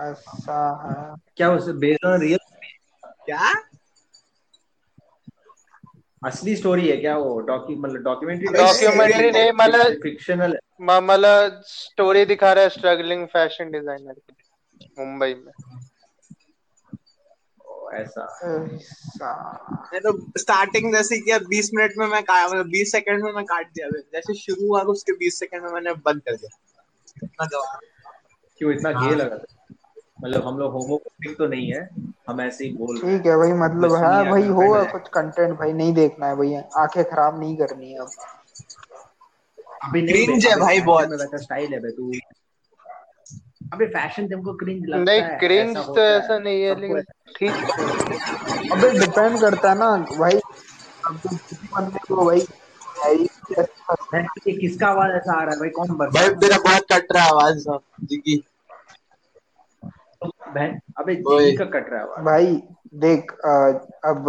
ऐसा 0.00 0.58
है 0.82 1.14
क्या 1.36 1.50
उस 1.52 1.68
बेस्ड 1.82 2.06
ऑन 2.06 2.20
रियल 2.20 2.38
क्या? 3.26 3.52
असली 6.22 6.54
स्टोरी 6.56 6.88
है 6.88 6.96
क्या 6.96 7.16
वो? 7.16 7.38
डॉक्यू 7.48 7.76
मतलब 7.76 8.02
डॉक्यूमेंट्री 8.02 8.46
डॉक्यूमेंट्री 8.54 9.30
नहीं 9.30 9.50
मतलब 9.56 10.00
फिक्शनल 10.02 10.56
मतलब 10.82 11.60
स्टोरी 11.66 12.24
दिखा 12.24 12.52
रहा 12.52 12.64
है 12.64 12.70
स्ट्रगलिंग 12.70 13.26
फ़ैशन 13.26 13.70
डिज़ाइनर 13.70 14.12
की 14.12 14.92
मुंबई 14.98 15.34
में। 15.34 15.52
ऐसा। 17.94 18.22
ऐसा। 18.74 19.98
तो 20.00 20.12
स्टार्टिंग 20.38 20.94
जैसे 20.94 21.18
किया 21.20 21.38
बीस 21.48 21.70
मिनट 21.74 21.92
में 21.98 22.06
मैं 22.06 22.20
मतलब 22.20 22.66
बीस 22.68 22.92
सेकंड 22.92 23.24
में 23.24 23.32
मैं 23.32 23.44
काट 23.44 23.68
दिया। 23.68 23.88
जैसे 24.14 24.34
शुरू 24.34 24.66
हुआ 24.68 24.82
तो 24.84 24.92
उसके 24.92 25.12
बीस 25.16 25.38
सेकंड 25.38 25.62
में 25.62 25.70
मैंने 25.72 25.92
बंद 26.06 26.22
कर 26.28 26.36
दिया। 26.36 27.46
क्यों 28.58 28.72
इतना। 28.72 28.90
गे 28.92 29.14
लगा 29.14 29.36
था? 29.36 29.55
मतलब 30.22 30.46
हम 30.46 30.58
लोग 30.58 30.72
होमोफोबिक 30.72 31.38
तो 31.38 31.46
नहीं 31.46 31.72
है 31.72 31.88
हम 32.28 32.40
ऐसे 32.40 32.64
ही 32.64 32.70
बोल 32.72 32.96
ठीक 32.98 33.26
है 33.26 33.36
भाई 33.36 33.52
मतलब 33.52 33.94
है 33.94 34.34
नहीं 34.34 34.50
भाई 34.50 34.84
है। 34.84 34.92
कुछ 34.92 35.08
कंटेंट 35.08 35.58
भाई 35.58 35.72
नहीं 35.72 35.94
देखना 35.94 36.26
है 36.26 36.36
भैया 36.36 36.62
आँखें 36.76 37.04
खराब 37.04 37.40
नहीं 37.40 37.56
करनी 37.56 37.92
है 37.92 37.98
अब। 37.98 38.10
अभी 39.84 40.02
Cringe 40.06 40.46
है 40.46 40.56
भाई 40.60 40.80
बहुत। 40.80 41.08
वैसा 41.08 41.36
स्टाइल 41.36 41.72
है 41.72 41.80
बे 41.80 41.90
तू। 41.90 42.12
अबे 43.72 43.86
फ़ैशन 43.86 44.26
तुमको 44.28 44.52
क्रिंज 44.52 44.84
लगता 44.86 45.04
नहीं 45.04 45.22
है 45.22 45.38
क्रिंज 45.38 45.76
तो 45.76 45.98
ऐसा 45.98 46.38
नहीं 46.38 46.62
है 46.62 46.80
लेकिन 46.80 47.02
ठीक 47.36 47.52
अबे 48.72 48.90
डिपेंड 48.98 49.40
करता 49.40 49.70
है 49.70 49.78
ना 49.78 49.96
भाई 49.96 50.32
अब 51.06 51.16
तो 51.16 51.28
किसी 51.36 51.68
बंदे 51.76 51.98
को 52.14 52.26
भाई 52.26 52.40
किसका 54.54 54.86
आवाज़ 54.86 55.12
ऐसा 55.12 55.32
आ 55.32 55.42
रहा 55.42 55.52
है 55.54 55.58
भाई? 55.60 55.68
कौन 55.68 55.88
बता 55.88 56.10
भाई 56.10 56.28
तेरा 56.28 56.58
बहुत 56.58 56.86
कट 56.92 57.12
रहा 57.12 57.24
है 57.24 57.30
आवाज़ 57.30 57.68
जिगी 58.04 58.44
बहन 60.48 60.78
अबे 60.98 61.22
ओए। 61.28 61.52
का 61.52 61.64
कट 61.66 61.90
रहा 61.90 62.00
है 62.00 62.24
भाई 62.24 62.56
देख 62.96 63.32
अब 64.06 64.28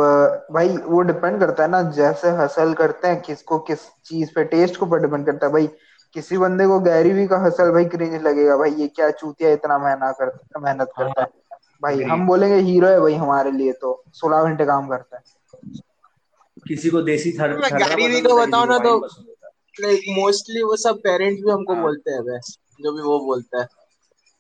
भाई 0.53 0.69
वो 0.77 1.01
डिपेंड 1.01 1.39
करता 1.39 1.63
है 1.63 1.69
ना 1.69 1.81
जैसे 1.91 2.29
हसल 2.37 2.73
करते 2.73 3.07
हैं 3.07 3.21
किसको 3.21 3.59
किस 3.69 3.87
चीज़ 4.05 4.31
पे 4.35 4.43
टेस्ट 4.45 4.77
को 4.77 4.85
पर 4.85 4.99
डिपेंड 4.99 5.25
करता 5.25 5.47
है। 5.47 5.53
भाई 5.53 5.67
किसी 6.15 6.37
बंदे 6.37 6.65
को 6.67 6.79
गैरी 6.79 7.11
वी 7.13 7.27
का 7.27 7.37
हसल 7.37 7.71
भाई 7.71 7.85
क्रिंज 7.85 8.21
लगेगा। 8.23 8.57
भाई 8.57 8.71
ये 8.71 8.87
क्या 8.89 9.09
चूतिया 9.11 9.49
इतना 9.51 9.77
मेहनत 9.77 10.15
करता 10.19 10.59
मेहनत 10.59 10.91
करता 10.97 11.21
है। 11.21 11.27
भाई 11.83 12.01
हम 12.03 12.25
बोलेंगे 12.27 12.55
हीरो 12.61 12.87
है 12.87 12.99
भाई 12.99 13.13
हमारे 13.15 13.51
लिए 13.51 13.71
तो 13.81 14.01
सोलह 14.13 14.43
घंटे 14.43 14.65
काम 14.65 14.87
करता 14.87 15.17
है। 15.17 15.23
किसी 16.67 16.89
को 16.89 17.01
देसी 17.01 17.31
थर 17.31 17.53
भी 17.53 17.61
पसंद 17.61 17.81
को 17.81 18.37
है, 18.37 18.45
किसी 18.45 18.67
ना 18.67 18.77
तो 18.79 18.93
है। 18.93 19.45
लाइक 19.79 20.05
मोस्टली 20.11 20.61
वो 20.63 20.75
सब 20.75 20.99
पेरेंट्स 20.99 21.43
भी 21.43 21.51
हमको 21.51 21.73
हाँ। 21.73 21.83
बोलते 21.83 22.11
हैं 22.11 22.39
जो 22.81 22.91
भी 22.93 23.01
वो 23.01 23.19
बोलता 23.25 23.59
है। 23.59 23.67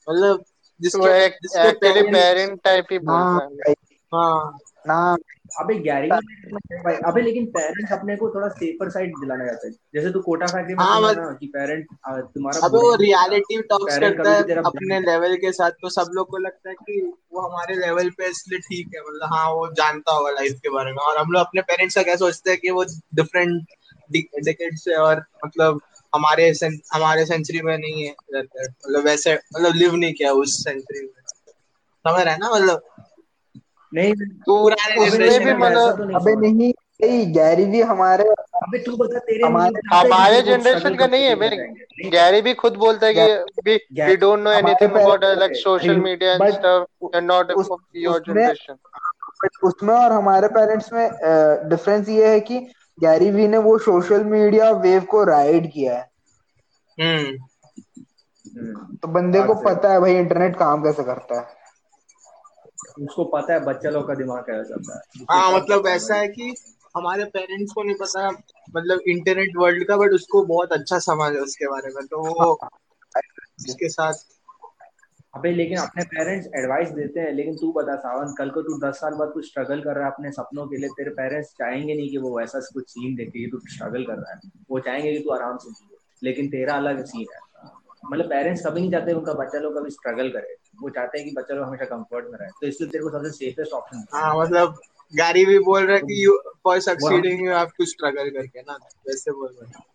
मतलब 0.07 0.43
जिसके 0.81 1.25
एक 1.25 1.37
पेरेंट्स 1.55 2.13
पेरेंट 2.13 2.59
टाइप 2.63 2.85
ही 2.91 2.97
हाँ 3.07 3.39
बोलता 3.39 3.69
है। 3.69 3.75
हाँ। 4.11 4.57
ना 4.87 5.15
अबे 5.59 5.75
गैरी 5.79 6.09
भाई। 6.09 6.95
अबे 7.07 7.21
लेकिन 7.21 7.45
पेरेंट्स 7.51 7.91
अपने 7.93 8.15
को 8.15 8.29
थोड़ा 8.35 8.47
सेफर 8.49 8.89
साइड 8.89 9.13
दिलाना 9.19 9.45
चाहते 9.45 9.67
हैं। 9.67 9.75
जैसे 9.93 10.11
तू 10.11 10.19
कोटा 10.21 10.45
फैक्ट्री 10.45 10.75
में 10.75 10.83
हाँ 10.83 11.01
ना 11.13 11.31
कि 11.39 11.47
पेरेंट 11.47 11.85
तुम्हारा 12.07 12.65
अब 12.65 12.75
वो 12.75 12.93
रियलिटी 12.95 13.61
टॉक्स 13.69 13.97
करता 13.97 14.31
है 14.31 14.55
अपने 14.63 14.99
लेवल 15.01 15.35
के 15.37 15.51
साथ 15.51 15.71
तो 15.81 15.89
सब 15.89 16.11
लोग 16.13 16.29
को 16.29 16.37
लगता 16.37 16.69
है 16.69 16.75
कि 16.75 17.01
वो 17.33 17.41
हमारे 17.41 17.75
लेवल 17.75 18.09
पे 18.17 18.29
इसलिए 18.29 18.59
ठीक 18.59 18.95
है। 18.95 19.01
मतलब 19.01 19.33
हाँ 19.33 19.49
वो 19.51 19.67
जानता 19.73 20.13
होगा 20.13 20.31
लाइफ 20.31 20.59
के 20.63 20.69
बारे 20.69 20.91
में। 20.91 20.97
और 20.99 21.17
हम 21.17 21.31
लोग 21.31 21.45
अपने 21.45 21.61
पेरेंट्स 21.61 21.95
का 21.95 22.03
क्या 22.03 22.15
सोचते 22.15 22.51
हैं 22.51 22.59
कि 22.59 22.69
वो 22.69 22.83
डिफरेंट 23.15 23.75
डिकेड 24.11 24.77
से 24.77 24.95
और 24.95 25.23
मतलब 25.45 25.81
हमारे 26.15 26.53
सें- 26.53 26.79
हमारे 26.93 27.25
सेंचुरी 27.25 27.61
में 27.61 27.77
नहीं 27.77 28.03
है 28.03 28.11
मतलब 28.11 29.05
वैसे 29.05 29.33
मतलब 29.33 29.73
लिव 29.75 29.95
नहीं 29.95 30.13
किया 30.13 30.31
उस 30.31 30.63
सेंचुरी 30.63 31.01
में। 31.01 31.23
समझ 32.05 32.21
रहा 32.21 32.33
है 32.33 32.39
ना 32.39 32.51
मतलब? 32.51 32.81
नहीं 33.93 34.13
तो 34.13 34.63
पुराने 34.63 35.07
उसमें 35.07 35.39
भी 35.39 35.53
मतलब 35.53 35.97
तो 35.97 36.03
नहीं 36.03 36.17
अबे 36.17 36.35
नहीं 36.35 36.71
भाई 36.71 37.25
गैरी 37.25 37.65
भी 37.65 37.81
हमारे 37.81 38.23
अबे 38.23 38.77
तू 38.77 38.97
बता 38.97 39.19
तेरे 39.19 39.43
हमारे 39.93 40.41
जनरेशन 40.41 40.95
का 40.95 41.07
नहीं 41.07 41.23
है 41.23 41.35
नहीं 41.35 42.11
गैरी 42.11 42.41
भी 42.41 42.53
खुद 42.53 42.73
बोलता 42.73 43.07
है 43.07 43.13
कि 43.13 43.75
we 44.05 44.15
don't 44.15 44.39
know 44.39 44.51
anything 44.51 44.91
about 44.91 45.23
like 45.23 45.55
social 45.55 45.95
media 45.95 46.33
and 46.33 46.51
stuff 46.51 47.15
and 47.15 47.27
not 47.27 47.51
your 47.95 48.23
generation 48.27 48.77
उसमें 49.63 49.95
और 49.95 50.11
हमारे 50.11 50.47
पेरेंट्स 50.47 50.93
में 50.93 51.09
डिफरेंस 51.69 52.09
ये 52.09 52.27
है 52.27 52.39
कि 52.39 52.67
गैरी 52.99 53.31
वी 53.31 53.47
ने 53.47 53.57
वो 53.57 53.77
सोशल 53.77 54.23
मीडिया 54.23 54.71
वेव 54.71 55.03
को 55.03 55.23
राइड 55.23 55.71
किया 55.71 55.97
है। 55.97 56.11
हम्म। 57.01 57.37
हम्म, 58.59 58.95
तो 58.95 59.07
बंदे 59.07 59.43
को 59.43 59.55
पता 59.55 59.91
है 59.91 59.99
भाई 59.99 60.15
इंटरनेट 60.15 60.57
काम 60.57 60.83
कैसे 60.83 61.03
करता 61.03 61.39
है। 61.39 61.57
उसको 63.05 63.23
पता 63.23 63.53
है 63.53 63.59
बच्चा 63.59 63.89
लोग 63.89 64.07
का 64.07 64.15
दिमाग 64.15 64.41
कैसा 64.41 64.63
चलता 64.63 64.95
है। 64.95 65.25
हाँ 65.31 65.51
मतलब 65.53 65.87
ऐसा 65.87 66.15
है 66.15 66.27
कि 66.27 66.55
हमारे 66.97 67.25
पेरेंट्स 67.25 67.73
को 67.73 67.83
नहीं 67.83 67.95
पता 67.95 68.29
मतलब 68.75 68.99
इंटरनेट 69.07 69.49
वर्ल्ड 69.57 69.87
का 69.87 69.97
बट 69.97 70.09
उसको 70.09 70.45
बहुत 70.45 70.71
अच्छा 70.71 70.99
समझ 70.99 71.33
है 71.33 71.39
उसके 71.39 71.67
बारे 71.67 71.87
में 71.87 72.05
तो 72.05 72.17
वो 72.21 72.53
उसके 73.59 73.89
साथ 73.89 74.13
अबे 75.37 75.51
लेकिन 75.51 75.77
अपने 75.77 76.03
पेरेंट्स 76.03 76.47
एडवाइस 76.55 76.89
देते 76.91 77.19
हैं 77.19 77.31
लेकिन 77.31 77.55
तू 77.55 77.71
बता 77.71 77.95
सावन 77.95 78.33
कल 78.37 78.49
को 78.49 78.61
तू 78.61 78.77
दस 78.79 78.95
साल 78.95 79.13
बाद 79.13 79.31
कुछ 79.33 79.45
स्ट्रगल 79.47 79.81
कर 79.81 79.95
रहा 79.95 80.05
है 80.05 80.11
अपने 80.11 80.31
सपनों 80.31 80.67
के 80.67 80.77
लिए 80.77 80.89
तेरे 80.97 81.09
पेरेंट्स 81.09 81.49
चाहेंगे 81.49 81.93
नहीं 81.93 82.09
कि 82.09 82.17
वो 82.17 82.37
वैसा 82.37 82.59
कुछ 82.73 82.89
सीन 82.89 83.15
देखे 83.15 83.45
तू 83.51 83.59
स्ट्रगल 83.67 84.03
कर 84.03 84.13
रहा 84.13 84.33
है। 84.33 84.51
वो 84.69 84.79
चाहेंगे 84.79 85.11
कि 85.13 85.19
तू 85.19 85.29
आराम 85.29 85.57
से 85.57 85.71
जिए 85.71 85.97
लेकिन 86.23 86.47
तेरा 86.47 86.75
अलग 86.75 87.03
सीन 87.05 87.25
है। 87.33 87.39
मतलब 88.11 88.29
पेरेंट्स 88.29 88.65
कभी 88.65 88.79
नहीं 88.79 88.91
चाहते 88.91 89.13
उनका 89.13 89.33
बच्चा 89.33 89.59
लोग 89.59 89.77
कभी 89.77 89.89
स्ट्रगल 89.89 90.29
करे। 90.29 90.55
वो 90.81 90.89
चाहते 90.89 91.17
हैं 91.17 91.27
कि 91.27 91.33
बच्चा 91.35 91.55
लोग 91.55 91.65
हमेशा 91.65 91.85
कंफर्ट 91.85 92.25
में 92.25 92.37
रहे। 92.39 92.49
तो 92.61 92.67
इसलिए 92.67 92.89
तेरे 92.89 93.03
को 93.03 93.09
सबसे 93.09 93.29
सेफेस्ट 93.29 93.73
ऑप्शन 93.73 94.05
हाँ। 94.13 94.37
मतलब 94.39 94.79
गाड़ी 95.13 95.45
भी 95.45 95.59
बोल 95.59 95.85
रहा 95.85 95.95
है 95.95 96.01
कि 96.01 96.25
you 96.25 96.37
for 96.63 96.79
succeeding 96.79 97.45
you 97.45 97.53
have 97.53 97.67
to 97.77 97.85
struggle 97.85 98.29
करके 98.29 98.61
ना 98.61 98.77
वैसे 99.07 99.31
बोल 99.31 99.55
रहा 99.61 99.67
है। 99.67 99.85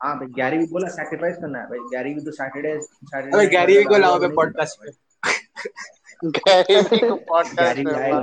हाँ 0.00 0.14
भाई 0.18 0.26
गैरी 0.34 0.58
भी 0.58 0.66
बोला 0.72 0.88
सैक्रिफाइस 0.88 1.36
करना 1.36 1.58
है। 1.58 1.64
भाई 1.66 1.78
गैरी 1.92 2.14
भी 2.14 2.20
तो 2.24 2.30
सैटरडे 2.32 2.78
सैटरडे 2.80 3.36
अबे 3.36 3.46
गैरी 3.46 3.74
बर्गर 3.74 3.88
को 3.88 3.98
लाओ 3.98 4.18
पे 4.20 4.28
पॉडकास्ट 4.34 4.82
पे। 4.82 4.90
गैरी 6.38 6.80
भी 6.82 6.98
को 7.08 7.14
पॉडकास्ट 7.30 7.76
भी 7.76 7.84
में 7.84 7.92
आएगा 7.94 8.20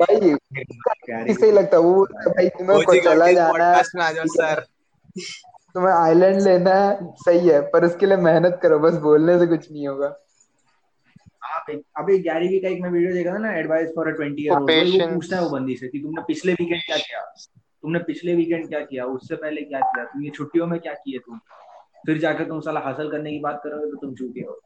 भाई 0.00 0.16
गैरी 0.16 1.32
भी 1.34 1.50
लगता 1.50 1.76
है? 1.76 1.82
वो 1.82 2.04
भाई 2.04 2.48
तुम्हें 2.48 2.82
कोचला 2.84 3.14
गॉटिस 3.14 3.34
जाना 3.34 3.64
है। 3.64 3.72
पॉडकास्ट 3.74 3.94
में 3.96 4.02
आ 4.04 4.10
जाओ 4.12 4.24
सर 4.34 4.64
तुम्हें 5.74 5.92
आइलैंड 5.94 6.40
लेना 6.42 6.74
है 6.74 7.06
सही 7.24 7.48
है 7.48 7.60
पर 7.70 7.84
उसके 7.84 8.06
लिए 8.06 8.16
मेहनत 8.26 8.58
करो 8.62 8.78
बस 8.78 8.94
बोलने 9.06 9.38
से 9.38 9.46
कुछ 9.46 9.70
नहीं 9.72 9.86
होगा। 9.88 10.14
हाँ 11.44 11.60
अभी 11.98 12.18
गैरी 12.18 12.48
वी 12.48 12.58
का 12.60 12.68
एक 12.68 12.80
मैं 12.82 12.90
वीडियो 12.90 13.12
देखा 13.14 13.34
था 13.34 13.38
ना 13.38 13.52
advice 13.58 13.88
for 13.96 14.08
a 14.08 14.16
20 14.18 14.38
year 14.40 14.52
old 14.52 14.70
वो 15.02 15.08
पूछता 15.14 15.36
है 15.36 15.42
वो 15.42 15.50
बंदी 15.50 15.76
से 15.76 15.88
कि 15.88 15.98
तुमने 15.98 16.22
पिछले 16.28 16.52
वीकेंड 16.52 16.80
क्या 16.86 16.96
किया? 16.96 17.20
तुमने 17.84 17.98
पिछले 17.98 18.34
वीकेंड 18.34 18.68
क्या 18.68 18.80
किया? 18.80 19.04
उससे 19.06 19.36
पहले 19.36 19.62
क्या 19.62 19.80
किया? 19.80 20.04
तुम 20.04 20.22
ये 20.24 20.30
छुट्टियों 20.30 20.66
में 20.66 20.78
क्या 20.80 20.92
किए 20.94 21.18
तुम? 21.18 21.38
फिर 22.06 22.18
जाकर 22.18 22.44
तुम 22.44 22.60
साला 22.60 22.80
हासिल 22.80 23.10
करने 23.10 23.30
की 23.30 23.38
बात 23.38 23.60
करोगे 23.64 23.90
तो 23.90 23.96
तुम 23.96 24.14
चूतिए 24.14 24.44
हो। 24.44 24.60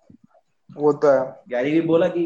वो 0.71 0.93
तो 0.93 1.09
है। 1.09 1.21
गैरी 1.49 1.71
भी 1.71 1.81
बोला 1.81 2.09
कि 2.09 2.25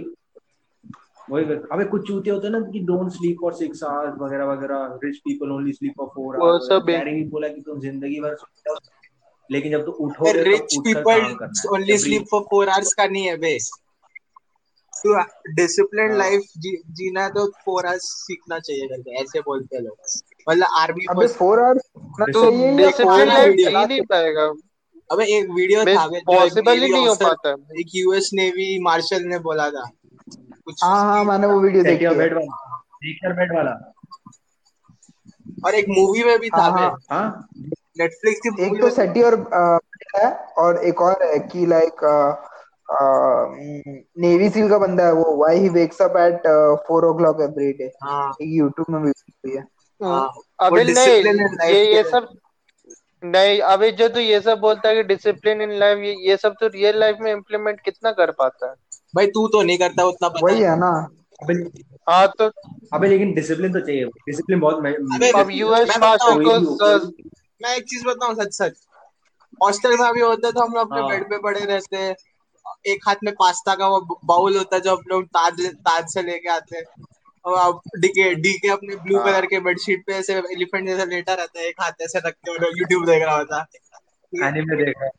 वही 1.31 1.45
अबे 1.73 1.85
कुछ 1.85 2.07
चूते 2.09 2.31
होते 2.31 2.47
हैं 2.47 2.53
ना 2.53 2.61
कि 2.71 2.81
don't 2.81 3.11
sleep 3.11 3.37
for 3.41 3.53
six 3.55 3.83
hours 3.85 4.15
वगैरह 4.21 4.45
वगैरह 4.45 4.99
rich 5.05 5.19
people 5.19 5.53
only 5.53 5.73
sleep 5.73 5.93
for 5.97 6.07
four 6.07 6.37
hours 6.37 6.69
Gary 6.87 7.15
भी 7.15 7.25
बोला 7.29 7.49
कि 7.49 7.61
तुम 7.61 7.81
ज़िंदगी 7.81 8.21
भर 8.21 8.37
लेकिन 9.51 9.73
जब 9.73 9.85
तुम 9.85 9.95
उठोगे 10.07 10.33
rich 10.43 10.77
people 10.79 11.47
only 11.75 11.99
sleep 11.99 12.27
for 12.31 12.43
four 12.43 12.69
hours 12.69 12.93
का 12.93 13.07
नहीं 13.07 13.25
है 13.27 13.37
बे। 13.37 13.59
तो 14.95 15.19
डिसिप्लिन 15.55 16.11
हाँ। 16.11 16.19
लाइफ 16.19 16.43
जीना 16.91 17.29
तो 17.29 17.47
फोर 17.65 17.87
आवर्स 17.87 18.05
सीखना 18.27 18.59
चाहिए 18.59 18.87
करके 18.89 19.21
ऐसे 19.23 19.41
बोलते 19.41 19.77
हैं 19.77 19.83
लोग। 19.83 19.97
मतलब 20.47 20.67
आर्मी 20.79 21.05
अबे 21.11 21.25
आवर्स 21.25 21.91
तो 22.35 22.51
डिसिप्लिन 22.77 23.29
लाइफ 23.29 23.55
जी 23.57 23.65
नहीं 23.73 24.01
पाएगा। 24.11 24.53
अबे 25.11 25.25
एक 25.37 25.51
वीडियो 25.51 25.85
था 25.85 26.07
पॉसिबल 26.27 26.83
ही 26.83 26.91
नहीं 26.91 27.07
हो 27.09 27.15
पाता। 27.23 27.51
एक 27.81 27.95
यूएस 27.95 28.31
नेवी 28.35 28.79
मार्शल 28.83 29.23
ने 29.25 29.39
बोला 29.47 29.69
था। 29.71 29.89
कुछ 30.65 30.85
हाँ 30.85 31.03
हाँ 31.05 31.25
मैंने 31.25 31.47
वो 31.47 31.61
वीडियो 31.61 31.83
देखी 31.85 32.05
है। 32.05 32.15
बेड 32.17 32.35
वाला। 32.35 33.33
बेड 33.35 33.57
वाला। 33.57 33.73
और 35.67 35.75
एक 35.75 35.87
मूवी 35.89 36.23
में 36.25 36.39
भी 36.39 36.49
था 36.51 36.63
हाँ 36.63 36.71
हाँ। 36.73 36.97
हाँ? 37.11 37.49
नेटफ्लिक्स 37.99 38.41
की 38.47 38.63
एक 38.67 38.81
तो 38.81 38.91
सेटी 38.91 39.23
और 39.23 39.35
है 40.17 40.31
और 40.59 40.77
एक 40.85 41.01
और 41.03 41.23
है 41.23 41.39
कि 41.49 41.67
लाइक 41.67 42.05
नेवी 44.19 44.49
सील 44.51 44.69
का 44.69 44.79
बंदा 44.79 45.07
है 45.07 45.13
वो। 45.13 45.37
Why 45.37 45.59
he 45.59 45.69
wakes 45.69 46.03
up 46.03 46.17
at 46.17 46.47
four 46.89 47.05
o'clock 47.19 47.41
every 47.41 47.73
day 47.73 47.91
हाँ। 48.05 48.33
यूट्यूब 48.43 48.91
में 48.91 49.03
भी 49.03 49.51
है 49.51 49.59
हाँ। 49.59 49.67
अबे 50.61 50.85
नहीं 50.85 51.75
ये 51.75 51.95
ये 51.95 52.03
सब 52.03 52.29
नहीं 53.25 53.61
अबे 53.61 53.91
जो 53.93 54.09
तू 54.09 54.21
ये 54.21 54.41
सब 54.41 54.59
बोलता 54.59 54.89
है 54.89 54.95
कि 54.95 55.03
डिसिप्लिन 55.03 55.61
इन 55.63 55.73
लाइफ 55.73 55.99
ये 55.99 56.15
ये 56.29 56.37
सब 56.37 56.55
तो 56.61 56.67
रियल 56.67 56.99
लाइफ 57.01 57.17
में 57.21 57.33
इम्प्लीमेंट 57.33 57.81
कितना 57.81 58.11
कर 58.11 58.31
पाता 58.31 58.67
है? 58.67 58.75
भाई 59.17 59.27
तू 59.27 59.49
तो 59.49 59.63
नहीं 59.63 59.79
करता 59.79 60.05
उतना 60.05 60.29
पता 60.29 60.41
वही 60.43 60.61
है। 60.61 60.71
है 60.71 60.79
ना। 60.79 61.09
अबे 61.43 61.55
हाँ 62.11 62.27
तो 62.39 62.51
अबे 62.93 63.09
लेकिन 63.09 63.33
डिसिप्लिन 63.33 63.73
तो 63.73 63.81
चाहिए। 63.81 64.05
डिसिप्लिन 64.05 64.61
बहुत 64.61 64.77
अबे 64.77 65.31
अब 65.31 65.51
यूएस 65.51 65.99
मैं 65.99 66.17
को 66.19 66.95
हो। 66.95 66.99
मैं 67.63 67.77
एक 67.77 67.85
चीज़ 67.85 68.05
बताऊँ 68.07 68.35
सच 68.35 68.53
सच। 68.53 68.73
हॉस्टल 69.63 69.97
में 69.97 70.07
अभी 70.09 70.21
होता 70.21 70.47
है 70.47 70.53
तो 70.53 70.61
हम 70.61 70.73
लोग 70.73 70.91
अपने 70.91 71.01
हाँ। 71.01 71.09
बेड 71.11 71.25
पे 71.25 71.39
पड़े 71.39 71.61
रहते 71.61 71.97
हैं। 71.97 72.15
एक 72.87 73.09
हाथ 73.09 73.17
में 73.25 73.35
पास्ता 73.35 73.75
का 73.75 73.89
वो 73.89 74.21
बाउल 74.25 74.57
होता 74.57 74.77
है 74.77 74.83
जो 74.83 74.97
हम 74.97 75.03
लोग 75.09 75.25
ताज 75.27 75.67
ताज 75.67 76.05
से 76.09 76.23
लेके 76.23 76.49
आते 76.49 76.77
हैं। 76.77 76.85
डीके 77.45 78.35
डीके 78.35 78.69
अपने 78.69 78.97
ब्लू 78.97 79.19
हाँ। 79.19 79.27
कलर 79.27 79.47
के 79.47 79.61
बेडशीट 79.61 80.05
पे 80.07 80.15
ऐसे 80.15 80.35
एलिफेंट 80.35 80.87
जैसा 80.89 81.05
लेटा 81.05 81.35
रहता 81.35 81.61
है 81.61 81.67
एक 81.67 81.81
हाथ 81.81 82.03
ऐसे 82.03 82.19
रख 82.19 82.35
के 82.35 82.51
और 82.51 82.79
यूट्यूब 82.79 83.07
देख 83.07 83.23
रहा 83.23 83.37
होता। 83.37 83.67
है 84.33 84.51
है? 84.99 85.11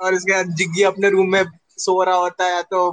और 0.00 0.14
उसके 0.14 0.32
बाद 0.32 0.54
जिग्गी 0.54 0.82
अपने 0.82 1.10
रूम 1.10 1.32
में 1.32 1.44
सो 1.78 2.02
रहा 2.02 2.14
होता 2.14 2.44
है 2.44 2.62
तो 2.62 2.88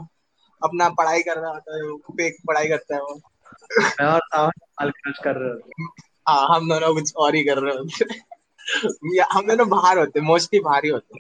अपना 0.62 0.90
पढ़ाई 0.90 1.22
कर 1.22 1.38
रहा 1.38 1.52
होता 1.52 1.76
है 1.76 1.96
फेक 2.12 2.38
पढ़ाई 2.48 2.68
करता 2.68 2.96
है 2.96 3.02
वो। 3.02 3.22
मैं 3.82 4.06
और 4.08 4.20
सावन 4.20 4.52
साल 4.60 4.90
क्रश 4.90 5.20
कर 5.24 5.36
रहे 5.36 5.50
होते। 5.50 5.84
हाँ 6.28 6.56
हम 6.56 6.70
दोनों 6.70 6.94
कुछ 6.94 7.14
और 7.16 7.36
ही 7.36 7.44
कर 7.44 7.58
रहे 7.58 7.76
होते। 7.78 8.14
हैं। 8.14 9.26
हम 9.32 9.48
दोनों 9.48 9.68
बाहर 9.70 9.98
होते 9.98 10.22
मोस्टली 10.22 10.60
बाहर 10.60 10.86
ही 10.86 10.90
होते। 10.90 11.20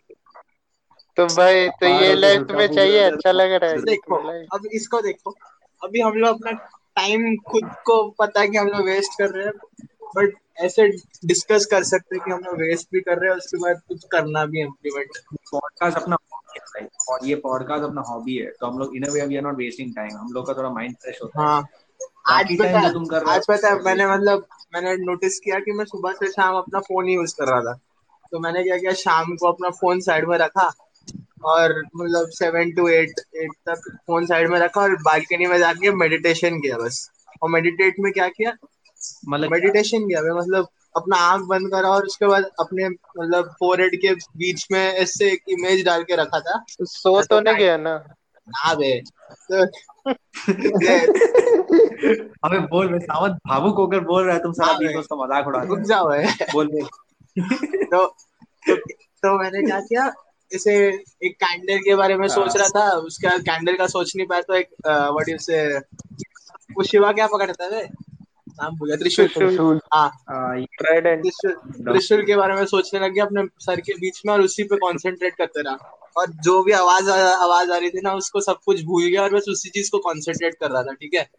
तो 1.17 1.25
भाई 1.25 1.67
तो 1.69 1.85
ये 1.85 2.13
लाइफ 2.15 2.41
तुम्हें 2.41 2.67
चाहिए 2.67 2.99
अच्छा 2.99 3.31
लग 3.31 3.51
रहा 3.51 3.69
है। 3.71 3.81
देखो 3.81 4.15
अब 4.55 4.65
इसको 4.71 5.01
देखो। 5.01 5.35
अभी 5.81 6.01
हम 6.01 6.13
लोग 6.13 6.35
अपना 6.35 6.51
टाइम 6.97 7.35
खुद 7.49 7.69
को 7.85 7.95
पता 8.19 8.41
है 8.41 8.47
कि 8.47 8.57
हम 8.57 8.67
लोग 8.67 8.85
वेस्ट 8.85 9.17
कर 9.17 9.29
रहे 9.29 9.45
हैं 9.45 9.87
बट 10.15 10.33
ऐसे 10.57 10.87
डिस्कस 11.25 11.65
कर 11.71 11.83
सकते 11.83 12.15
हैं 12.15 12.23
कि 12.25 12.31
हम 12.31 12.39
लोग 12.39 12.61
वेस्ट 12.61 12.87
भी 12.93 13.01
कर 13.01 13.19
रहे 13.19 13.29
हैं 13.29 13.37
उसके 13.37 13.57
बाद 13.57 13.81
कुछ 13.87 14.05
करना 14.11 14.45
भी 14.45 14.61
इम्प्लीमेंट 14.61 15.17
पॉडकास्ट 15.51 15.97
अपना 15.97 16.17
है 16.75 16.87
और 17.09 17.25
ये 17.25 17.35
पॉडकास्ट 17.43 17.83
अपना 17.83 18.01
हॉबी 18.07 18.37
है 18.37 18.51
तो 18.51 18.67
हम 18.67 18.79
लोग 18.79 18.95
in 18.95 19.03
a 19.03 19.11
way 19.11 19.25
we 19.25 19.35
are 19.37 19.43
not 19.43 19.57
wasting 19.57 19.93
time 19.95 20.17
हम 20.17 20.31
लोग 20.33 20.47
का 20.47 20.53
थोड़ा 20.53 20.69
माइंड 20.69 20.95
फ्रेश 20.95 21.19
होता 21.23 21.41
है। 21.41 21.47
हाँ। 21.47 21.67
आज 22.29 22.57
पता 22.59 22.79
है 22.79 22.93
तुम 22.93 23.05
कर 23.05 23.21
रहे 23.21 23.35
आज 23.35 23.45
पता 23.47 23.69
है 23.69 23.83
मैंने 23.83 24.07
मतलब 24.07 24.47
मैंने 24.73 24.95
नोटिस 25.03 25.39
किया 25.39 25.59
कि 25.59 25.71
मैं 25.71 25.85
सुबह 25.85 26.13
से 26.13 26.31
शाम 26.31 26.55
अपना 26.55 26.79
फ़ोन 26.79 27.09
यूज़ 27.09 27.35
कर 27.35 27.47
रहा 27.47 27.61
था। 27.61 27.73
तो 28.31 28.39
मैंने 28.39 28.63
क्या 28.63 28.77
किया 28.77 28.93
शाम 29.01 29.35
को 29.35 29.47
अपना 29.47 29.69
फ़ोन 29.79 29.99
साइड 30.01 30.27
में 30.27 30.37
रखा 30.37 30.67
और 31.45 31.73
मतलब 31.95 32.29
सेवन 32.29 32.71
टू 32.71 32.87
एट 32.87 33.19
एट 33.35 33.51
तक 33.69 33.89
फ़ोन 34.07 34.25
साइड 34.25 34.49
में 34.49 34.59
रखा 34.59 34.81
और 34.81 34.95
बालकनी 35.03 35.45
में 35.45 35.57
जाके 35.59 35.91
मेडिटेशन 35.95 36.59
किया 36.59 36.77
बस। 36.77 37.09
और 37.43 37.49
मेडिटेट 37.49 37.95
में 37.99 38.11
क्या 38.13 38.27
किया? 38.27 38.53
मतलब 39.29 39.51
मेडिटेशन 39.51 40.07
किया 40.07 40.21
मैं 40.21 40.37
मतलब 40.39 40.67
अपना 40.97 41.17
आँख 41.23 41.41
बंद 41.47 41.71
करा 41.71 41.89
और 41.89 42.05
उसके 42.05 42.27
बाद 42.27 42.43
अपने 42.59 42.87
मतलब 42.89 43.49
फोरहेड 43.59 43.95
के 44.01 44.13
बीच 44.37 44.67
में 44.71 44.79
ऐसे 44.79 45.31
एक 45.31 45.41
इमेज 45.49 45.85
डाल 45.85 46.03
के 46.03 46.15
रखा 46.15 46.39
था। 46.39 46.63
सो 46.69 47.21
तो 47.23 47.39
नहीं 47.39 47.55
गया 47.55 47.77
ना? 47.77 47.95
ना 48.47 48.73
बे। 48.73 49.01
तो 49.51 49.63
अबे 52.43 52.59
बोल 52.67 52.89
मैं 52.89 52.99
सावन 52.99 53.31
भावुक 53.47 53.77
होकर 53.77 53.99
बोल 53.99 54.23
रहा 54.25 54.35
है 54.35 54.41
तुम 54.41 54.51
सारा 54.51 54.71
हाँ 54.71 54.79
बीच 54.79 54.95
उसका 54.95 55.15
मज़ाक 55.15 55.47
उड़ा 55.47 55.59
रहे 55.59 55.67
रुक 55.67 55.77
हो 55.79 55.83
जाओ 55.83 56.09
बे 56.09 56.23
बोल 56.53 56.67
तो 57.85 58.05
तो 58.67 58.75
तो 58.75 59.37
मैंने 59.39 59.61
क्या 59.61 59.79
किया? 59.79 60.11
ऐसे 60.55 60.75
एक 61.23 61.35
कैंडल 61.43 61.77
के 61.77 61.95
बारे 61.95 62.15
में 62.15 62.27
सोच 62.27 62.57
रहा 62.57 62.67
था 62.67 62.91
उसका 62.91 63.37
कैंडल 63.37 63.75
का 63.75 63.87
सोच 63.87 64.15
नहीं 64.15 64.27
पाया 64.27 64.41
तो 64.41 64.53
एक 64.53 64.69
व्हाट 64.87 65.29
यू 65.29 65.37
से 65.37 65.77
वो 66.77 66.83
शिवा 66.83 67.11
क्या 67.11 67.27
पकड़ता 67.27 67.65
है 67.65 67.83
नाम 68.59 68.75
भूल 68.75 68.87
गया 68.87 68.97
त्रिशूल। 68.97 69.27
त्रिशूल। 69.27 69.79
हाँ। 69.93 70.07
हाँ, 70.29 70.61
त्रिशूल 70.61 71.51
त्रिशूल 71.51 72.21
के 72.25 72.35
बारे 72.35 72.53
में 72.53 72.65
सोचने 72.65 72.99
लग 72.99 73.11
गया 73.13 73.25
अपने 73.25 73.43
सर 73.59 73.81
के 73.81 73.93
बीच 73.93 74.21
में 74.25 74.33
और 74.33 74.41
उसी 74.41 74.63
पे 74.63 74.75
कंसंट्रेट 74.75 75.35
करते 75.35 75.61
रहा। 75.61 75.75
और 76.17 76.27
जो 76.43 76.63
भी 76.63 76.71
आवाज़ 76.71 77.09
आवाज़ 77.09 77.71
आ 77.71 77.77
रही 77.77 77.89
थी 77.89 78.01
ना 78.03 78.13
उसको 78.13 78.41
सब 78.41 78.57
कुछ 78.65 78.83
भूल 78.83 79.03
गया 79.03 79.23
और 79.23 79.33
बस 79.33 79.45
उसी 79.49 79.69
चीज़ 79.69 79.91
को 79.91 79.97
कंसंट्रेट 79.97 80.53
कर 80.53 80.71
रहा 80.71 80.83
था 80.83 80.93
ठीक 80.93 81.13
है? 81.13 81.29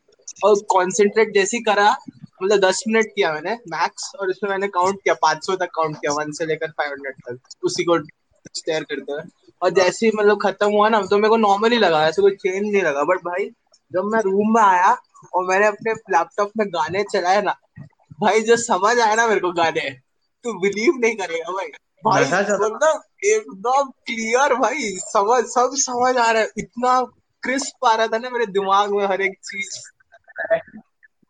और 0.44 0.54
कंसंट्रेट 0.54 1.34
जैसी 1.34 1.58
करा 1.60 1.96
मतलब 2.42 2.58
दस 2.58 2.84
मिनट 2.88 3.06
किया 3.06 3.32
मैंने 3.32 3.54
मैक्स 3.54 4.12
और 4.20 4.28
उसमें 4.28 4.50
मैंने 4.50 4.68
काउंट 4.68 4.96
किया 4.96 5.14
500 5.14 5.56
तक 5.56 5.68
काउंट 5.74 5.96
किया 5.96 6.12
वन 6.12 6.32
से 6.32 6.46
लेकर 6.46 6.70
500 6.70 7.10
तक 7.28 7.38
उसी 7.64 7.84
को 7.84 7.98
स्टेयर 8.56 8.82
करते 8.84 9.12
हुए 9.12 9.22
और 9.62 9.70
जैसे 9.70 10.06
ही 10.06 10.12
मतलब 10.16 10.38
खत्म 10.42 10.70
हुआ 10.72 10.88
ना 10.88 11.00
तो 11.02 11.16
मेरे 11.16 11.28
को 11.28 11.36
नॉर्मली 11.36 11.78
लगा 11.78 12.06
ऐसे 12.08 12.22
कोई 12.22 12.36
चेंज 12.36 12.62
नहीं 12.62 12.82
लगा। 12.82 13.02
बट 13.04 13.18
भाई 13.24 13.48
जब 13.92 14.04
मैं 14.04 14.20
रूम 14.22 14.54
में 14.54 14.62
आया 14.62 14.96
और 15.34 15.44
मैंने 15.46 15.66
अपने 15.66 15.92
लैपटॉप 16.10 16.50
में 16.58 16.66
गाने 16.68 17.02
चलाए 17.12 17.42
ना 17.42 17.54
भाई 18.20 18.40
जो 18.42 18.56
समझ 18.58 18.98
आया 18.98 19.14
ना 19.14 19.26
मेरे 19.26 19.40
को 19.40 19.52
गाने 19.52 19.90
तू 20.44 20.52
बिलीव 20.60 20.98
नहीं 20.98 21.16
करेगा 21.16 21.52
भाई। 21.52 21.66
भाई 22.04 22.24
मतलब 22.24 23.00
एकदम 23.26 23.90
क्लियर 24.06 24.54
भाई 24.54 24.90
समझ 25.06 25.44
सब 25.46 25.70
समझ 25.76 26.16
आ 26.16 26.30
रहा 26.30 26.42
है। 26.42 26.48
इतना 26.58 27.00
क्रिस्प 27.42 27.86
आ 27.86 27.94
रहा 27.94 28.06
था 28.06 28.18
ना 28.18 28.30
मेरे 28.30 28.46
दिमाग 28.52 28.92
में 28.92 29.06
हर 29.06 29.20
एक 29.22 29.38
चीज़। 29.44 29.78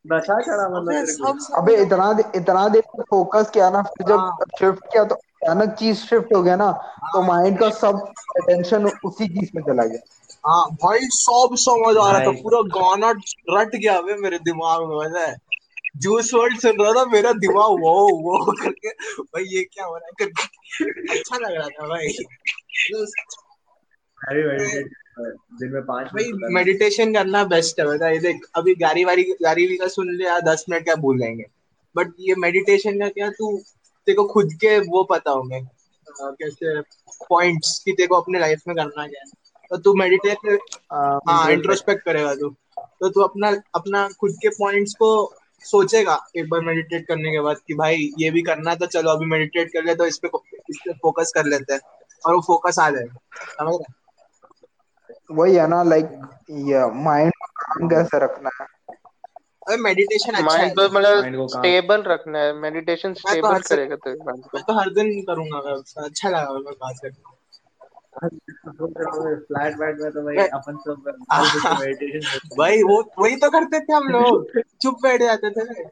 नशा 0.05 0.41
चढ़ा 0.41 0.69
मतलब 0.71 1.38
अबे 1.55 1.77
इतना 1.77 2.11
इतना 2.37 2.69
देर 2.69 3.03
फोकस 3.03 3.50
किया 3.50 3.71
ना 3.71 3.83
फिर 3.88 4.07
जब 4.07 4.19
हाँ। 4.19 4.37
शिफ्ट 4.59 4.85
किया 4.93 5.05
तो 5.05 5.15
अचानक 5.42 5.75
चीज़ 5.75 5.97
शिफ्ट 5.97 6.35
हो 6.35 6.42
गया 6.42 6.57
ना 6.57 6.71
तो 7.12 7.23
माइंड 7.23 7.59
का 7.59 7.71
सब 7.71 7.97
अटेंशन 8.37 8.87
उसी 9.04 9.28
चीज़ 9.28 9.50
में 9.54 9.62
चला 9.62 9.85
गया। 9.85 10.00
हाँ 10.47 10.64
भाई 10.83 10.99
सब 11.02 11.54
समझ 11.54 11.97
आ 11.97 12.11
रहा 12.12 12.21
था 12.21 12.30
पूरा 12.30 12.61
गाना 12.76 13.11
रट 13.50 13.76
गया 13.76 14.00
बे 14.00 14.14
मेरे 14.14 14.38
दिमाग 14.38 14.80
में 14.80 14.99
पता 14.99 15.21
है। 15.21 15.37
जूस 15.97 16.35
वर्ल्ड 16.35 16.59
सुन 16.59 16.76
रहा 16.80 16.92
था 16.92 17.04
मेरा 17.04 17.33
दिमाग 17.33 17.71
वो 17.80 17.92
वो 18.18 18.52
करके 18.52 18.88
भाई 19.23 19.45
ये 19.45 19.62
क्या 19.64 19.85
हो 19.85 19.97
रहा 19.97 20.07
है 20.07 20.12
करके। 20.18 21.18
अच्छा 21.18 21.38
लग 21.38 21.54
रहा 21.54 21.68
था 21.68 21.87
भाई। 21.88 22.09
अरे 24.18 24.42
meditation, 24.49 24.88
दिन 25.61 25.73
में 25.73 25.83
पाँच 25.83 26.07
भाई 26.07 26.30
मेडिटेशन 26.54 27.14
करना 27.14 27.45
बेस्ट 27.45 27.80
है 27.80 27.87
बता 27.87 28.09
ये 28.09 28.18
देख 28.18 28.40
अभी 28.54 28.75
गाड़ी 28.75 29.04
वारी 29.04 29.23
गाड़ी 29.42 29.66
भी 29.66 29.76
का 29.76 29.88
सुन 29.88 30.11
लिया 30.11 30.38
दस 30.40 30.64
मिनट 30.71 30.85
क्या 30.85 30.95
भूल 30.95 31.18
जाएँगे। 31.18 31.45
बट 31.97 32.12
ये 32.21 32.35
मेडिटेशन 32.38 32.99
का 33.00 33.09
क्या 33.09 33.30
तू 33.30 33.57
तेरे 34.09 34.17
को 34.17 34.25
खुद 34.25 34.53
के 34.53 34.79
वो 34.91 35.03
पता 35.05 35.31
होंगे। 35.31 35.61
कैसे 36.07 36.81
पॉइंट्स 37.31 37.79
कि 37.85 37.93
तेरे 37.93 38.07
को 38.07 38.17
अपने 38.17 38.38
लाइफ 38.38 38.62
में 38.69 38.77
करना 38.77 39.07
क्या 39.07 39.21
है। 39.21 39.31
तो 39.71 39.77
तू 39.77 39.95
मेडिटेट 39.95 40.61
हाँ, 40.93 41.50
इंट्रोस्पेक्ट 41.53 42.05
करेगा 42.05 42.35
तू। 42.35 42.49
तो 43.00 43.09
तू 43.09 43.21
अपना 43.21 43.49
अपना 43.75 44.09
खुद 44.21 44.33
के 44.43 44.49
पॉइंट्स 44.49 44.95
को 44.95 45.11
सोचेगा 45.65 46.19
एक 46.37 46.49
बार 46.49 46.61
मेडिटेट 46.61 47.07
करने 47.07 47.31
के 47.31 47.41
बाद 47.41 47.57
कि 47.67 47.75
भाई 47.75 48.09
ये 48.19 48.31
भी 48.31 48.43
करना 48.43 48.71
है 48.71 48.77
तो 48.77 48.87
चलो 48.87 49.11
अभी 49.11 49.27
मेडिटेट 49.27 49.69
कर 49.69 49.85
ले 49.85 49.95
तो 49.95 50.07
इस 50.07 50.19
पे 50.19 50.29
इस 50.71 50.79
पे 50.85 50.93
फोकस 50.93 51.33
कर 51.35 51.45
लेते 51.45 51.75
हैं। 51.75 51.81
और 52.27 52.35
वो 52.35 52.41
फोकस 52.41 52.79
आ 52.79 52.91
जाएगा। 52.91 53.17
समझ 53.45 53.75
रहे 53.75 55.35
वही 55.35 55.55
है 55.55 55.67
ना 55.69 55.83
लाइक 55.83 56.05
माइंड 57.05 57.33
को 57.33 57.88
कैसे 57.88 58.19
रखना 58.19 58.50
है? 58.61 58.67
अरे 59.69 59.77
मेडिटेशन 59.77 60.33
अच्छा 60.33 60.53
है। 60.53 60.59
माइंड 60.59 60.77
को 60.77 60.89
मतलब 60.99 61.47
स्टेबल 61.49 62.03
रखना 62.03 62.39
है 62.39 62.53
मेडिटेशन 62.61 63.13
तो 63.15 63.29
स्टेबल 63.29 63.59
करेगा 63.61 63.97
तेरे 63.97 64.17
माइंड 64.27 64.45
को 64.45 64.59
मैं 64.59 64.65
तो 64.69 64.79
हर 64.79 64.91
दिन 64.91 65.11
करूँगा 65.23 65.59
मैं 65.67 66.05
अच्छा 66.05 66.29
लगा 66.29 66.53
मेरे 66.53 66.63
को 66.65 66.71
बात 66.71 66.97
करके। 67.03 67.37
फ्लैट 68.19 69.77
बैट 69.79 70.01
में 70.01 70.11
तो 70.13 70.23
भाई 70.23 70.37
अपन 70.37 70.77
सब 70.77 71.05
मेडिटेशन 71.81 72.49
भाई 72.59 72.83
वो 72.83 73.03
वही 73.19 73.37
तो 73.37 73.51
करते 73.51 73.81
थे 73.81 73.93
हम 73.93 74.09
लोग। 74.09 74.61
चुप 74.83 74.99
बैठ 75.03 75.23
जाते 75.23 75.51
थे। 75.51 75.85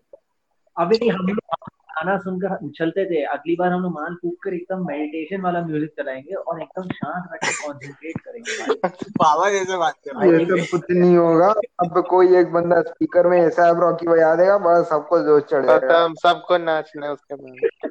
अभी 0.77 1.09
हम 1.09 1.27
लोग 1.27 1.69
गाना 1.97 2.17
सुनकर 2.19 2.65
उछलते 2.65 3.05
थे। 3.05 3.23
अगली 3.25 3.55
बार 3.57 3.73
हम 3.73 3.83
लोग 3.83 3.93
मान 3.93 4.15
फूक 4.15 4.35
कर 4.43 4.55
एकदम 4.55 4.85
मेडिटेशन 4.87 5.41
वाला 5.43 5.61
म्यूज़िक 5.67 5.91
चलाएँगे 5.99 6.35
और 6.35 6.61
एकदम 6.63 6.89
शांत 6.89 7.31
बैठ 7.31 7.45
के 7.45 7.53
कॉन्सेंट्रेट 7.67 8.21
करेंगे। 8.21 8.89
बाबा 9.19 9.51
जैसे 9.51 9.77
बात 9.77 9.95
कर 10.09 10.27
ये 10.27 10.33
रहे 10.33 10.45
सब 10.47 10.67
कुछ 10.71 10.91
नहीं 10.91 11.17
होगा। 11.17 11.49
अब 11.85 12.03
कोई 12.11 12.37
एक 12.37 12.53
बंदा 12.53 12.81
स्पीकर 12.83 13.27
में 13.27 13.39
ऐसा 13.41 13.71
रॉकी 13.81 14.07
बजा 14.07 14.35
देगा 14.35 14.59
बस 14.59 14.89
सबको 14.89 15.21
जोश 15.23 15.43
चढ़ 15.43 15.67
जाएगा। 15.67 16.07
सबको 16.23 16.59
नाचना 16.59 17.07
है 17.07 17.13
उसके 17.13 17.35
बाद। 17.35 17.91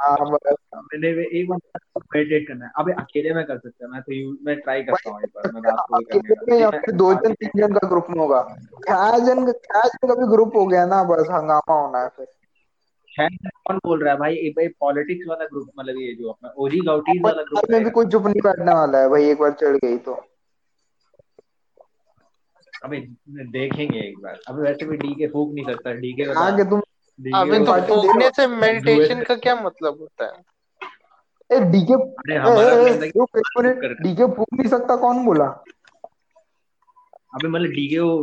हाँ 0.00 0.16
मैंने 0.24 1.08
एक 1.38 1.48
बार 1.48 1.58
मेडिटेट 2.14 2.46
करना 2.48 2.64
है। 2.64 2.70
अबे 2.78 2.92
अकेले 2.92 3.34
में 3.34 3.44
कर 3.44 3.58
सकते 3.58 3.84
हैं। 3.84 3.90
मैं 3.92 4.00
तो 4.02 4.12
यू 4.12 4.36
मैं 4.44 4.56
ट्राई 4.60 4.82
करता 4.82 5.10
हूँ 5.10 5.20
एक 5.20 5.30
बार। 5.36 5.50
मैं 5.52 5.60
रात 5.60 5.84
को 5.88 5.98
करने 5.98 6.18
अकेले 6.18 6.52
में 6.52 6.58
या 6.58 6.70
फिर 6.70 6.94
दो 6.94 7.12
जन 7.14 7.34
तीन 7.34 7.60
जन 7.60 7.74
का 7.74 7.88
ग्रुप 7.88 8.06
में 8.10 8.18
होगा। 8.18 8.42
छह 8.88 9.18
जन 9.18 9.50
छह 9.52 9.88
जन 9.88 10.08
का 10.08 10.14
भी 10.14 10.30
ग्रुप 10.32 10.56
हो 10.56 10.66
गया 10.66 10.86
ना 10.86 11.02
बस 11.04 11.26
हंगामा 11.30 11.80
होना 11.80 11.98
है 11.98 12.08
फिर। 12.08 12.26
कौन 13.28 13.76
बोल 13.86 14.02
रहा 14.04 14.12
है 14.12 14.18
भाई? 14.18 14.36
भाई 14.56 14.68
पॉलिटिक्स 14.80 15.26
वाला 15.28 15.44
ग्रुप 15.44 15.68
मतलब 15.78 16.00
ये 16.00 16.14
जो 16.14 16.28
अपना 16.30 16.52
ओजी 16.58 16.80
गाउटीज 16.86 17.22
वाला 17.24 17.42
ग्रुप 17.42 17.70
में 17.70 17.84
भी 17.84 17.90
कोई 17.90 18.06
चुप 18.06 18.26
नहीं 18.26 18.42
बैठने 18.44 18.74
वाला 18.74 18.98
है 18.98 19.08
भाई 19.08 19.30
एक 19.30 19.38
बार 19.38 19.52
चढ़ 19.60 19.76
गई 19.84 19.96
तो। 20.08 20.20
अबे 22.84 22.96
देखेंगे 23.52 23.98
एक 23.98 24.18
बार। 24.22 24.38
अबे 24.48 24.62
वैसे 24.62 24.86
भी 24.86 24.96
डी 24.96 25.14
के 25.14 25.26
फूक 25.26 25.52
नहीं 25.54 25.64
सकता 25.64 25.92
डी 25.94 26.12
के 26.12 26.30
आगे 26.40 26.64
तुम 26.70 26.80
अभी 27.18 27.58
तो 27.58 27.80
फूकने 27.88 28.30
से 28.36 28.46
मेडिटेशन 28.46 29.22
का 29.22 29.34
क्या 29.36 29.54
मतलब 29.62 29.98
होता 30.00 30.24
है? 30.24 30.42
ए 31.50 31.58
डीके 31.70 31.94
अरे 31.94 32.36
हमारा 32.36 32.74
डीके 34.02 34.26
फूक 34.26 34.48
नहीं 34.54 34.68
सकता 34.68 34.96
कौन 34.96 35.24
बोला? 35.24 35.46
अबे 37.34 37.48
मतलब 37.48 37.66
डी 37.66 37.88
के 37.88 37.98
वो 37.98 38.22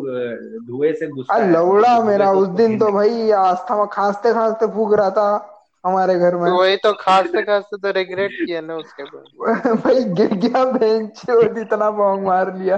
धुएँ 0.60 0.94
से 0.94 1.08
गुस्सा 1.08 1.36
है 1.36 1.52
लौड़ा 1.52 2.04
मेरा 2.04 2.32
उस 2.32 2.48
दिन 2.48 2.80
तो 2.80 2.92
भाई 2.92 3.32
आस्था 3.32 3.76
में 3.76 3.88
खांसते 3.88 4.34
खांसते 4.34 4.68
फूक 4.68 4.94
रहा 4.94 5.10
था 5.10 5.54
हमारे 5.86 6.16
घर 6.20 6.36
में। 6.36 6.46
तो 6.46 6.58
वही 6.60 6.78
तो 6.78 6.94
खांसते 6.94 7.42
खांसते 7.42 7.78
तो 7.78 7.92
रिग्रेट 7.92 8.32
किया 8.32 8.62
ना 8.62 8.76
उसके 8.76 9.04
बाद। 9.04 9.24
भाई 9.86 10.04
गिर 10.04 10.34
गया 10.34 10.66
बेंच 10.66 11.30
और 11.30 11.60
इतना 11.60 11.92
बॉन्ग 11.92 12.28
मार 12.28 12.58
लिया। 12.58 12.78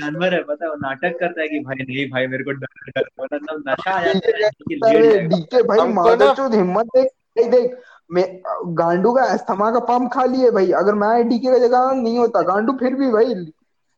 जानवर 0.00 0.34
है 0.34 0.42
पता 0.42 0.64
है 0.64 0.70
वो 0.70 0.76
नाटक 0.76 1.18
करता 1.20 1.40
है 1.42 1.48
कि 1.48 1.60
भाई 1.60 1.74
नहीं 1.74 2.10
भाई 2.10 2.26
मेरे 2.26 2.44
को 2.44 2.50
डर 2.50 2.90
डर 2.90 3.04
मतलब 3.20 3.64
नशा 3.68 3.90
आ 3.90 4.02
जाता 4.02 4.44
है 4.44 4.50
कि 4.50 4.74
लेट 4.74 5.02
जाएगा। 5.04 5.28
डीके 5.28 5.62
भाई 5.62 5.78
हमको 5.78 6.02
मादर 6.02 6.26
ना- 6.26 6.36
चौथ 6.36 6.50
हिम्मत 6.50 6.86
देख 6.86 7.06
भाई 7.06 7.48
देख 7.48 7.78
मैं 8.12 8.42
गांडू 8.66 9.12
का 9.12 9.22
अस्थमा 9.22 9.70
का 9.70 9.78
पंप 9.78 10.12
खा 10.12 10.24
लिए 10.24 10.50
भाई 10.50 10.70
अगर 10.72 10.94
मैं 10.94 11.28
डीके 11.28 11.48
का 11.48 11.58
जगह 11.58 11.92
नहीं 11.94 12.18
होता 12.18 12.42
गांडू 12.42 12.72
फिर 12.72 12.94
भी 12.94 13.10
भाई 13.10 13.34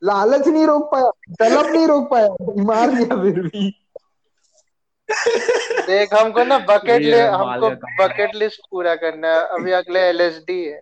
लालच 0.02 0.48
नहीं 0.48 0.66
रोक 0.66 0.90
पाया 0.92 1.10
तलब 1.40 1.66
नहीं 1.72 1.86
रोक 1.86 2.10
पाया 2.10 2.62
मार 2.64 2.90
दिया 2.94 3.16
फिर 3.22 3.40
भी। 3.40 3.70
देख 5.86 6.14
हमको 6.14 6.44
ना 6.44 6.58
बकेट 6.70 7.02
ले 7.02 7.20
हमको। 7.20 7.70
बकेट 8.02 8.34
लिस्ट 8.34 8.60
पूरा 8.70 8.94
करना 8.94 9.34
है। 9.34 9.44
अभी 9.58 9.72
अगले 9.72 10.00
एलएसडी 10.08 10.62
है। 10.64 10.80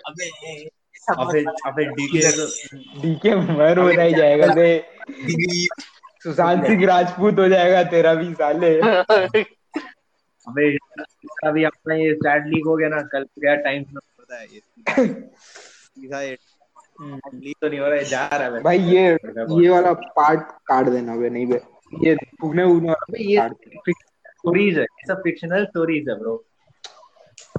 अबे 0.00 0.28
अबे 1.18 1.44
अबे 1.68 1.84
डी 1.84 2.06
के 2.08 2.20
डीके 3.00 3.34
मर 3.54 3.78
हो 3.78 3.88
नहीं 3.92 4.14
जाएगा 4.14 4.46
दे 4.54 4.68
सुशांत 6.24 6.66
सिंह 6.66 6.86
राजपूत 6.86 7.38
हो 7.38 7.48
जाएगा 7.48 7.82
तेरा 7.90 8.14
भी 8.14 8.32
साले। 8.34 8.72
अबे 10.46 10.66
अभी 11.48 11.64
अपना 11.64 11.94
ये 11.94 12.14
स्टैट 12.14 12.46
लीक 12.46 12.66
हो 12.66 12.76
गया 12.76 12.88
ना 12.88 13.00
कल 13.12 13.26
गया 13.38 13.54
टाइम्स 13.66 13.88
में 13.92 14.00
पता 14.18 14.40
है 14.40 14.46
ये? 14.54 14.60
सीधा 15.94 16.20
तो 17.00 17.68
नहीं 17.68 17.80
हो 17.80 17.86
रहा 17.86 17.98
है 17.98 18.04
जा 18.04 18.26
रहा 18.32 18.56
है 18.56 18.62
भाई 18.62 18.78
ये 18.78 19.04
ये 19.62 19.68
वाला 19.68 19.92
पार्ट 20.18 20.40
काट 20.68 20.88
देना 20.88 21.16
बे 21.16 21.30
नहीं 21.30 21.46
बे। 21.46 21.60
ये 22.06 22.14
फूकने 22.40 22.64
उगने 22.64 22.88
वाला 22.88 23.04
अबे 23.08 23.24
ये 23.32 23.48
स्टोरीज 23.92 24.78
है 24.78 24.86
सब 25.08 25.22
फिक्शनल 25.24 25.64
स्टोरीज 25.64 26.08
है 26.08 26.18
bro 26.18 26.34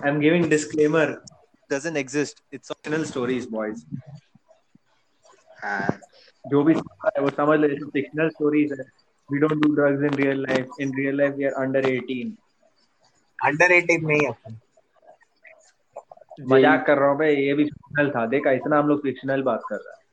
I 0.03 0.09
am 0.09 0.19
giving 0.19 0.49
disclaimer 0.49 1.17
doesn't 1.69 1.97
exist. 1.99 2.41
It's 2.55 2.71
fictional 2.71 3.05
stories 3.11 3.45
boys. 3.53 3.79
हाँ, 5.63 5.99
जो 6.45 6.63
भी 6.63 6.73
है 6.73 7.21
वो 7.21 7.29
समझ 7.29 7.59
ले 7.59 7.67
ये 7.67 7.85
फिक्शनल 7.93 8.29
स्टोरीज 8.29 8.71
है। 8.79 8.85
We 9.29 9.39
don't 9.43 9.61
do 9.61 9.69
drugs 9.77 10.03
in 10.07 10.17
real 10.19 10.41
life. 10.47 10.75
In 10.79 10.91
real 10.97 11.15
life 11.21 11.33
we 11.37 11.45
are 11.49 11.53
under 11.61 11.81
18 11.91 12.33
under 13.39 13.71
eighteen 13.71 14.05
नहीं 14.05 14.27
अपन 14.27 14.57
मज़ाक 16.41 16.85
कर 16.87 16.97
रहा 16.97 17.09
हूँ 17.09 17.17
भाई 17.17 17.35
ये 17.35 17.53
भी 17.53 17.63
फिक्शनल 17.63 18.09
था। 18.09 18.25
देखा 18.25 18.51
इतना 18.51 18.79
हम 18.79 18.87
लोग 18.87 19.03
फिक्शनल 19.03 19.41
बात 19.41 19.61
कर 19.69 19.75
रहा 19.75 19.95
है। 19.97 20.05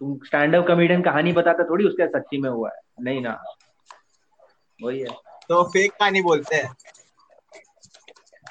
तुम 0.00 0.18
स्टैंड 0.26 0.54
अप 0.54 0.66
कॉमेडियन 0.66 1.02
कहानी 1.02 1.32
बताता 1.32 1.64
थोड़ी 1.64 1.84
उसके 1.84 2.06
सच्ची 2.06 2.40
में 2.40 2.50
हुआ 2.50 2.70
है। 2.70 2.80
नहीं 3.00 3.20
ना। 3.20 3.44
वही 4.82 5.00
है। 5.00 5.08
तो 5.48 5.64
फेक 5.64 5.92
कहानी 5.92 6.22
बोलते 6.22 6.56
हैं। 6.56 6.76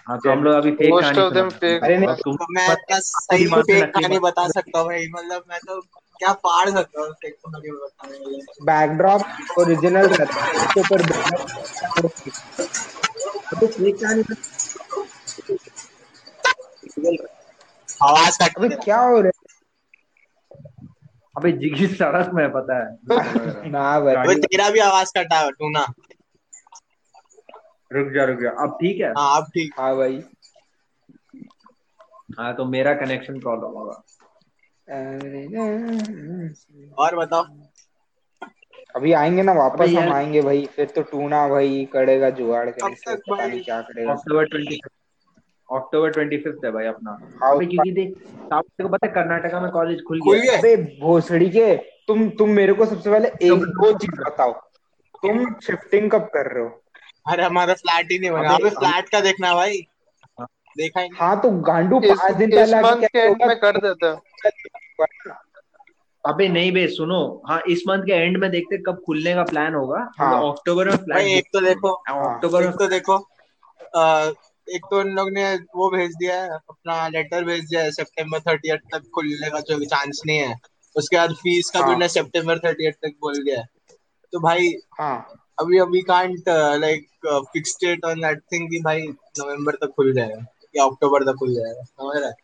हाँ 0.08 0.18
तो 0.18 0.32
हम 0.32 0.44
लोग 0.44 0.54
अभी 0.54 0.72
फेक 0.72 0.94
Most 0.94 1.02
कहानी 1.02 1.20
of 1.20 1.28
them 1.28 1.36
सुनाते 1.36 1.68
हैं। 1.68 1.74
fake 1.74 1.86
अरे 1.86 1.98
नहीं, 1.98 2.16
तुम 2.16 2.36
तो 2.36 2.46
मैं 2.50 2.72
इतना 2.74 3.00
सही 3.00 3.38
में 3.38 3.50
दिमाग 3.50 3.64
में 3.70 3.82
फेक 3.82 3.94
कहानी 3.94 4.20
बता 4.20 4.48
सकता 4.48 4.80
हूँ 4.80 4.88
भाई। 4.88 5.08
मतलब 5.08 5.44
मैं 5.50 5.60
तो 5.60 5.82
क्या 6.20 6.34
पाड़ 6.34 6.70
सकता 6.70 7.02
हूँ 7.02 7.12
फेक 7.12 7.34
कहानी 7.34 7.72
बताने 7.72 8.42
बैकड्रॉप 8.66 9.22
ओरिजिनल 9.60 10.08
रहता 10.08 10.46
है। 10.46 10.52
उसके 10.52 10.80
ऊपर 10.80 11.02
backdrop- 11.02 12.32
अबे 13.54 13.68
फेक 13.68 13.96
कहानी 13.96 14.24
आवाज़ 18.04 18.38
कट 18.44 18.58
अबे 18.58 18.70
क्या 18.76 19.00
हो 19.00 19.20
रहा 19.22 19.32
अबे 21.38 21.52
जिगी 21.52 21.88
सड़क 21.88 22.32
में 22.34 22.52
पता 22.52 22.78
है। 22.78 22.92
है 23.12 23.70
ना 23.72 24.00
भाई। 24.00 24.36
तेरा 24.36 24.70
भी 24.70 24.80
आवाज़ 24.80 25.12
कटा 25.18 25.40
है 25.40 25.52
तू 25.52 25.70
ना। 25.70 25.86
रुक 27.94 28.12
जा 28.14 28.24
रुक 28.24 28.40
जा। 28.40 28.50
अब 28.50 28.78
ठीक 28.82 29.02
है? 29.02 29.12
हाँ 29.12 29.38
अब 29.38 29.48
ठीक। 29.48 29.74
हाँ 29.80 29.96
भाई। 29.98 30.22
हाँ 32.40 32.56
तो 32.56 32.66
मेरा 32.66 32.94
कनेक्शन 32.94 33.40
प्रॉब्लम 33.40 33.78
होगा। 33.78 34.04
और 36.98 37.16
बताओ। 37.16 37.46
अभी 38.96 39.14
आएँगे 39.14 39.44
ना 39.44 39.52
वापस 39.52 39.90
हम 39.90 40.12
आएँगे 40.14 40.42
भाई। 40.42 40.66
फिर 40.66 40.86
तो 40.86 41.02
टूना 41.02 41.48
भाई 41.48 41.86
करेगा 41.94 42.30
जुगाड़ 42.30 42.70
तक 42.70 43.24
पता 43.30 43.48
नहीं 43.48 43.64
क्या 43.64 43.82
करेगा। 43.82 44.14
October 45.72 46.10
twenty 46.10 46.36
October 46.36 46.38
twenty 46.38 46.38
fifth 46.38 46.66
है 46.66 46.72
भाई 46.72 46.86
अपना। 46.86 47.12
हाँ, 47.44 47.56
अबे 47.56 47.66
क्योंकि 47.66 47.92
देख 47.92 48.14
आपको 48.54 48.88
पता 48.88 49.08
है 49.08 49.14
कर्नाटका 49.14 49.60
में 49.60 49.72
कॉलेज 49.72 50.04
खुल 50.08 50.22
गया 50.22 50.58
अबे 50.58 50.76
भोसड़ी 51.02 51.50
के 51.50 51.76
तुम 51.78 52.30
तुम 52.30 52.50
मेरे 52.50 52.74
को 52.74 52.86
सबसे 52.86 53.12
पहले 53.12 53.28
एक 53.28 53.60
दो 53.60 53.98
चीज़ 53.98 54.22
बताओ। 54.22 54.52
तुम 55.24 55.54
शिफ्टिंग 55.54 56.12
कब 56.12 56.22
कर 56.22 56.54
रहे 56.54 56.64
हो? 56.64 56.82
अरे 57.30 57.44
हमारा 57.44 57.74
फ्लैट 57.74 58.12
ही 58.12 58.20
नहीं 58.20 58.32
बना। 58.32 58.54
अबे, 58.54 58.68
अबे 58.68 58.70
फ्लैट 58.70 59.10
का 59.10 59.20
देखना 59.20 59.54
भाई। 59.56 59.88
देखा 60.78 61.02
ही 61.02 61.10
हाँ 61.14 61.42
तो 61.42 61.50
गांडू 61.52 62.00
पाँच 62.00 62.36
दिन 62.36 62.52
पहले 62.52 62.82
मंथ 62.82 63.08
के 63.08 63.20
एंड 63.20 63.46
में 63.46 63.60
कर 63.60 63.78
देता 63.78 64.22
अबे 66.26 66.48
नहीं 66.48 66.72
बे 66.72 66.88
सुनो। 66.88 67.44
हाँ 67.48 67.62
इस 67.70 67.84
मंथ 67.88 68.04
के 68.04 68.12
एंड 68.12 68.38
में 68.38 68.52
देखते 68.52 68.78
कब 68.78 69.02
खुलने 69.06 69.34
का 69.34 69.44
प्लान 69.44 69.76
होगा। 69.76 70.12
हाँ। 70.18 70.52
अक्टूबर 70.52 70.90
में 70.90 70.98
प्लान 70.98 71.22
एक 71.22 71.46
तो 71.54 71.62
देखो। 71.62 71.90
अक्टूबर 71.90 72.62
में 72.62 72.72
तो 72.72 72.88
देखो 72.88 73.18
अ, 73.96 74.32
एक 74.76 74.86
तो 74.86 75.02
इन 75.02 75.08
लोग 75.08 75.30
ने 75.32 75.54
वो 75.76 75.90
भेज 75.90 76.16
दिया 76.16 76.42
है 76.42 76.50
अपना 76.50 77.08
लेटर 77.08 77.44
भेज 77.44 77.64
दिया 77.66 77.82
है 77.82 77.92
सितंबर 77.92 78.40
थर्टी 78.40 78.76
तक 78.94 79.10
खुलने 79.16 79.50
का 79.50 79.60
जो 79.60 79.86
चांस 79.86 80.22
नहीं 80.26 80.38
है। 80.38 80.56
उसके 80.96 81.18
बाद 81.18 81.34
फ़ीस 81.34 81.70
का 81.70 81.80
भी 81.80 81.86
हाँ। 81.86 81.96
उन्हें 81.96 82.08
सितंबर 82.10 82.60
थर्टी 82.60 82.92
तक 82.92 83.14
बोल 83.22 83.44
दिया 83.44 83.60
है। 83.60 83.68
तो 84.34 84.40
भाई 84.40 84.74
हाँ। 85.00 85.18
अभी 85.60 85.78
अभी 85.80 86.02
can't 86.02 86.50
like 86.82 87.08
fix 87.54 87.76
date 87.76 88.06
on 88.06 88.22
that 88.22 88.42
thing 88.54 88.70
कि 88.70 88.80
भाई 88.80 89.02
नवंबर 89.40 89.76
तक 89.76 89.94
खुल 89.96 90.14
जाएगा 90.14 90.46
या 90.76 90.84
अक्टूबर 90.84 91.24
तक 91.24 91.36
खुल 91.40 91.54
जाएगा। 91.54 91.84
समझ 91.84 92.18
रहा 92.18 92.30
है? 92.30 92.36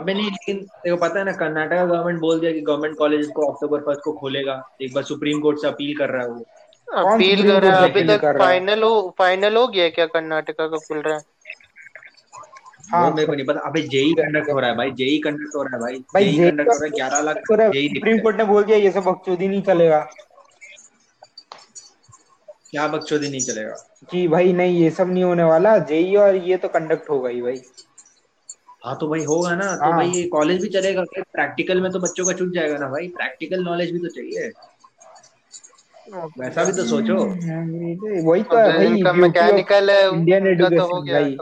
अबे 0.00 0.14
नहीं 0.14 0.30
लेकिन 0.30 0.58
तेरे 0.82 0.96
पता 0.96 1.18
है 1.18 1.24
ना 1.24 1.32
कर्नाटका 1.32 1.84
गवर्नमेंट 1.84 2.20
बोल 2.20 2.40
दिया 2.40 2.52
कि 2.52 2.60
गवर्नमेंट 2.60 2.96
कॉलेज 2.98 3.26
को 3.36 3.46
अक्टूबर 3.52 3.80
फ़र्स्ट 3.80 4.00
को 4.04 4.12
खोलेगा। 4.12 4.62
एक 4.82 4.94
बार 4.94 5.04
सुप्रीम 5.04 5.40
कोर्ट 5.40 5.58
से 5.58 5.66
अपील 5.68 5.96
कर 5.96 6.08
रहा 6.08 6.22
है 6.22 6.28
वो। 6.28 6.44
अपील 6.90 7.36
सुप्रीम 7.36 7.46
कर 7.46 7.62
रहा 7.62 7.80
है 7.80 7.90
अभी 7.90 8.02
तक 8.06 8.24
है? 8.24 8.32
फाइनल 8.38 8.82
हो 8.82 9.14
फाइनल 9.18 9.56
हो 9.56 9.66
गया 9.68 9.88
क्या 9.90 10.06
कर्नाटका 10.06 10.66
का 10.68 10.76
खुल 10.78 10.98
रहा 11.02 11.16
है। 11.16 11.22
हाँ 12.92 13.04
वो 13.04 13.10
मेरे 13.14 13.26
को 13.26 13.34
नहीं 13.34 13.46
पता। 13.46 13.60
अबे 13.60 13.82
जेई 13.88 14.12
कंडक्ट 14.14 14.50
हो 14.50 14.58
रहा 14.60 14.70
है 14.70 14.76
भाई 14.76 14.90
जेई 14.90 15.18
कंडक्ट 15.18 15.56
हो 15.56 15.62
रहा 15.62 15.74
है 15.74 15.80
भाई। 15.80 15.98
भाई 16.14 16.24
जेई 16.24 16.50
कंडक्ट 16.50 16.68
हो 16.68 16.74
रहा 16.74 16.84
है 16.84 16.90
ग्यारह 16.90 17.20
लाख 17.20 17.36
जेई 17.72 17.88
सुप्रीम 17.88 18.18
कोर्ट 18.18 18.36
ने 18.36 18.44
बोल 18.44 18.64
दिया 18.64 18.76
ये 18.78 18.90
सब 18.90 19.04
बकचोदी 19.04 19.48
नहीं 19.48 19.62
चलेगा। 19.62 20.00
क्या 22.70 22.86
बकचोदी 22.88 23.28
नहीं 23.28 23.40
चलेगा? 23.40 23.74
कि 24.10 24.26
भाई 24.28 24.52
नहीं 24.52 24.78
ये 24.78 24.90
सब 24.90 25.08
नहीं 25.10 25.24
होने 25.24 25.42
वाला। 25.42 25.76
जेई 25.78 26.14
और 26.16 26.36
ये 26.36 26.56
तो 26.56 26.68
कंडक्ट 26.68 27.10
होगा 27.10 27.28
ही 27.28 27.42
भाई। 27.42 27.60
हाँ 28.84 28.96
तो 28.98 29.08
भाई 29.08 29.24
होगा 29.24 29.54
ना। 29.54 29.74
तो 29.76 29.84
हाँ। 29.84 29.96
भाई 29.96 30.10
ये 30.10 30.22
कॉलेज 30.28 30.62
भी 30.62 30.68
चलेगा 30.68 31.02
प्रैक्टिकल 31.16 31.80
में 31.80 31.90
तो 31.92 32.00
बच्चों 32.00 32.24
का 32.26 32.32
छूट 32.32 32.52
जाएगा 32.54 32.76
ना 32.78 32.88
भाई। 32.88 33.08
प्रैक्टिकल 33.08 33.64
नॉलेज 33.64 33.90
भी 33.90 33.98
तो 33.98 34.08
चाहिए। 34.08 34.50
वैसा 36.14 36.64
भी 36.64 36.72
तो 36.72 36.84
सोचो। 36.84 37.14
वही 38.30 38.42
तो 38.42 38.56
है 38.56 38.76
भाई 38.76 38.86
जिनका 38.86 39.12
मैकेनिकल 39.12 39.90
है 39.90 40.08
उनका 40.10 40.68
तो 40.68 40.94
हो 40.94 41.02
गया 41.02 41.20
भाई। 41.20 41.36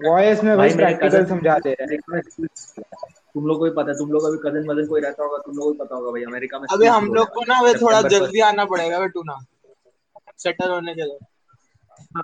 वॉइस 0.00 0.44
में 0.44 0.56
भाई 0.56 0.74
प्रैक्टिकल 0.74 1.08
cousin- 1.08 1.28
समझा 1.28 1.58
दे 1.58 1.70
हैं 1.70 1.98
तुम 3.34 3.46
लोग 3.46 3.58
को 3.58 3.64
भी 3.64 3.70
पता 3.70 3.90
है 3.90 3.98
तुम 3.98 4.10
लोग 4.12 4.22
का 4.22 4.30
भी 4.30 4.38
कज़न 4.38 4.68
वज़न 4.70 4.86
कोई 4.88 5.00
रहता 5.00 5.24
होगा 5.24 5.38
तुम 5.38 5.56
लोग 5.56 5.64
को 5.64 5.72
भी 5.72 5.78
पता 5.78 5.94
होगा 5.96 6.10
भाई 6.10 6.22
अमेरिका 6.22 6.58
में 6.58 6.66
अबे 6.70 6.86
हम 6.86 7.14
लोग 7.14 7.28
को 7.28 7.40
ना 7.40 7.60
वे 7.60 7.74
थोड़ा 7.74 8.02
जल्दी 8.02 8.40
आना 8.40 8.64
पड़ेगा 8.64 8.98
बेटू 8.98 9.22
ना। 9.22 9.38
सेटल 10.38 10.70
होने 10.70 10.94
के 10.94 11.02
लिए। 11.02 11.18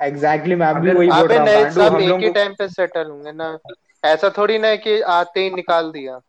एग्जैक्टली 0.02 0.54
मैं 0.54 0.80
भी 0.80 0.90
वही 0.90 1.08
बोल 1.08 1.18
अबे 1.18 1.34
रहा 1.34 1.44
हूँ 1.44 1.52
नहीं 1.52 1.70
सब 1.70 1.80
हम 1.80 2.00
एक 2.00 2.08
लोग 2.08 2.20
ही 2.20 2.30
टाइम 2.30 2.52
पे 2.52 2.68
सेटल 2.68 3.10
होंगे 3.10 3.32
ना। 3.32 3.58
ऐसा 4.04 4.30
थोड़ी 4.38 4.58
ना 4.58 4.68
है 4.68 4.76
कि 4.76 5.00
आते 5.00 5.40
ही 5.40 5.50
निकाल 5.50 5.90
दिया। 5.90 6.20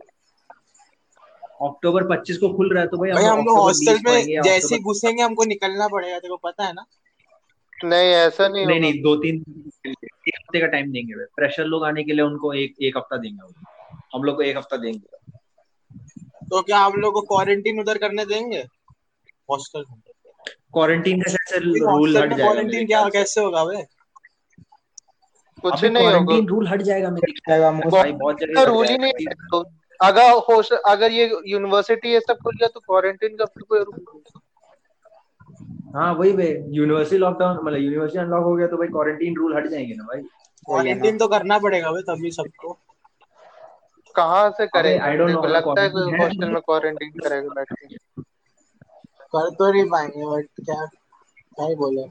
अक्टूबर 1.63 2.03
25 2.03 2.37
को 2.37 2.49
खुल 2.53 2.73
रहा 2.73 2.83
है 2.83 2.89
तो 2.89 2.97
भाई 2.97 3.11
भाई 3.11 3.23
हम 3.23 3.45
लोग 3.45 3.57
हॉस्टल 3.57 3.93
20 3.93 4.03
को 4.03 4.11
आएँगे 4.11 4.35
में 4.35 4.43
जैसे 4.43 4.75
ही 4.75 4.81
घुसेंगे 4.81 5.23
हमको 5.23 5.43
निकलना 5.43 5.87
पड़ेगा 5.87 6.19
तेरे 6.19 6.29
को 6.29 6.37
पता 6.37 6.65
है 6.65 6.73
ना? 6.73 6.85
नहीं 7.85 8.11
ऐसा 8.11 8.47
नहीं 8.47 8.65
नहीं 8.65 8.79
नहीं 8.79 9.01
दो 9.01 9.15
तीन 9.15 9.35
एक 9.87 10.35
हफ़्ते 10.35 10.59
का 10.59 10.67
टाइम 10.67 10.91
देंगे 10.91 11.13
वे 11.13 11.25
फ्रेशर 11.25 11.65
लोग 11.65 11.83
आने 11.85 12.03
के 12.03 12.13
लिए 12.13 12.25
उनको 12.25 12.53
एक 12.53 12.75
एक 12.81 12.97
हफ़्ता 12.97 13.17
देंगे 13.17 13.63
हम 14.13 14.23
लोग। 14.23 14.35
को 14.35 14.41
एक 14.41 14.57
हफ़्ता 14.57 14.77
देंगे। 14.77 15.17
तो 16.49 16.61
क्या 16.61 16.79
हम 16.79 16.93
लोग 16.93 17.13
को 17.13 17.21
क्वारंटीन 17.21 17.79
उधर 17.79 17.97
करने 17.97 18.25
देंगे? 18.25 18.63
हॉस्टल 19.49 19.83
क्वारंटीन 20.73 21.21
का 21.21 21.31
शायद 21.31 21.63
रूल 21.63 22.17
हट 22.17 22.29
जाएगा। 22.29 22.43
क्वारंटीन 22.43 22.87
क्या 22.87 23.09
कैसे 23.09 23.41
होगा 23.41 23.65
बे 23.65 23.85
कुछ 25.61 25.83
नहीं 25.83 26.07
होगा। 26.07 26.37
रूल 26.49 26.67
हट 26.67 26.81
जाएगा 26.81 27.09
मेरे 27.09 27.31
ख्याल 27.31 27.61
भाई 27.91 28.11
बहुत 28.11 28.39
जगह 28.39 28.63
रूल 28.63 28.87
ही 28.87 28.97
नहीं 28.97 29.13
अगर 30.03 30.31
होस्ट 30.47 30.73
अगर 30.87 31.11
ये 31.11 31.29
यूनिवर्सिटी 31.47 32.13
ये 32.13 32.19
सब 32.21 32.37
खुल 32.43 32.57
गया 32.57 32.67
तो 32.67 32.79
क्वारंटीन 32.81 33.35
का 33.37 33.45
फिर 33.45 33.63
कोई 33.69 33.79
रूल 33.81 34.05
हाँ 35.95 36.13
वही 36.15 36.31
भाई 36.33 36.47
यूनिवर्सिटी 36.77 37.17
लॉकडाउन 37.17 37.57
मतलब 37.57 37.79
यूनिवर्सिटी 37.79 38.19
अनलॉक 38.19 38.43
हो 38.43 38.55
गया 38.55 38.67
तो 38.67 38.77
भाई 38.77 38.87
क्वारंटीन 38.89 39.35
रूल 39.37 39.55
हट 39.57 39.67
जाएँगे 39.67 39.95
ना 39.95 40.03
भाई। 40.03 40.21
क्वारंटीन 40.67 41.17
तो 41.17 41.27
करना 41.27 41.57
पड़ेगा 41.59 41.91
बे 41.91 42.01
तभी 42.07 42.31
सबको। 42.31 42.77
कहाँ 44.15 44.49
से 44.57 44.65
करेगा 44.67 45.07
I 45.07 45.15
don't 45.17 45.27
तेरे 45.27 45.37
को 45.37 45.47
know, 45.47 45.55
लगता 45.55 45.81
है 45.81 45.89
हॉस्टल 46.17 46.49
में 46.49 46.61
क्वारंटीन 46.61 47.11
करेगा 47.19 47.53
बैठ 47.53 47.71
के। 47.73 47.95
कर 49.33 49.49
तो 49.49 49.71
नहीं 49.71 49.85
पाएँगे 49.89 50.25
बट 50.25 50.47
क्या 50.65 50.85
क्या 50.85 51.65
ही 51.67 51.75
बोले। 51.75 52.05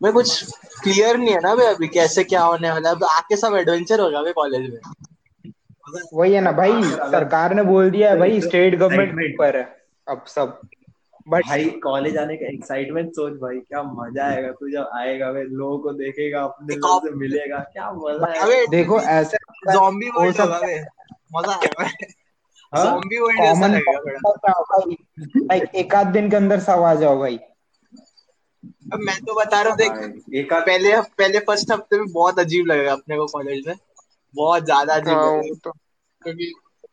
मैं 0.00 0.12
कुछ 0.12 0.52
क्लियर 0.82 1.16
नहीं 1.16 1.34
है 1.34 1.40
ना 1.40 1.54
बे 1.54 1.66
अभी 1.66 1.88
कैसे 1.90 2.24
क्या 2.24 2.42
होने 2.42 2.70
वाला 2.70 2.88
है। 2.88 2.94
अब 2.96 3.04
आके 3.10 3.36
सब 3.36 3.56
एडवेंचर 3.56 4.00
होगा 4.00 4.22
बे 4.22 4.32
कॉलेज 4.32 4.70
में। 4.70 4.80
वही 6.14 6.32
है 6.32 6.40
ना 6.40 6.52
भाई 6.52 6.82
सरकार 6.82 7.54
ने 7.54 7.62
बोल 7.64 7.90
दिया 7.90 8.10
है 8.10 8.18
भाई 8.18 8.40
स्टेट 8.40 8.74
गवर्नमेंट 8.74 9.10
Excitement. 9.10 9.38
पर 9.38 9.56
है 9.56 9.64
अब 10.06 10.24
सब। 10.28 10.58
बट 11.26 11.46
भाई 11.46 11.64
कॉलेज 11.82 12.16
आने 12.18 12.36
का 12.36 12.46
एक्साइटमेंट 12.48 13.10
सोच 13.12 13.32
भाई 13.40 13.58
क्या 13.58 13.82
मज़ा 13.82 14.24
आएगा 14.26 14.50
तू 14.52 14.70
जब 14.70 14.90
आएगा 14.96 15.32
भाई 15.32 15.42
लोगों 15.60 15.78
को 15.78 15.92
देखेगा 15.94 16.42
अपने 16.42 16.74
एक 16.74 16.80
लोगों 16.80 17.00
से 17.00 17.14
मिलेगा 17.16 17.58
क्या 17.72 17.90
मज़ा 17.92 18.26
आएगा। 18.30 18.64
देखो 18.70 19.00
ऐसे 19.00 19.36
जॉम्बी 19.72 20.08
हो 20.08 20.20
वर्ल्ड 20.20 20.40
होगा 20.40 20.58
बे 20.58 20.80
मज़ा 21.36 21.52
आएगा। 21.52 21.84
हाँ? 22.72 22.84
जॉम्बी 22.84 23.18
वर्ल्ड 23.20 23.40
कॉमन 23.40 23.70
लगेगा 23.70 24.30
बड़ा 24.34 24.60
भाई। 24.62 25.60
एक 25.80 25.94
आध 25.94 26.06
दिन 26.12 26.30
के 26.30 26.36
अंदर 26.36 26.60
सब 26.60 26.82
आ 26.82 26.94
जाओ 26.94 27.18
भाई। 27.18 27.38
अब 28.92 29.00
मैं 29.00 29.16
तो 29.20 29.34
बता 29.34 29.60
रहा 29.62 29.70
हूँ 29.70 29.78
देख 29.78 30.36
एक 30.36 30.52
पहले 30.52 31.00
पहले 31.18 31.38
फ़र्स्ट 31.40 31.72
हफ़्ते 31.72 31.98
में 31.98 32.12
बहुत 32.12 32.38
अजीब 32.38 32.66
लगेगा 32.66 32.92
अपने 32.92 33.16
को 33.16 33.26
कॉलेज 33.28 33.66
में। 33.66 33.74
बहुत 34.34 34.64
ज़्यादा 34.64 34.94
अजीब 34.94 35.16
हाँ 35.16 35.42
तो। 35.64 35.70
क्योंकि 36.22 36.52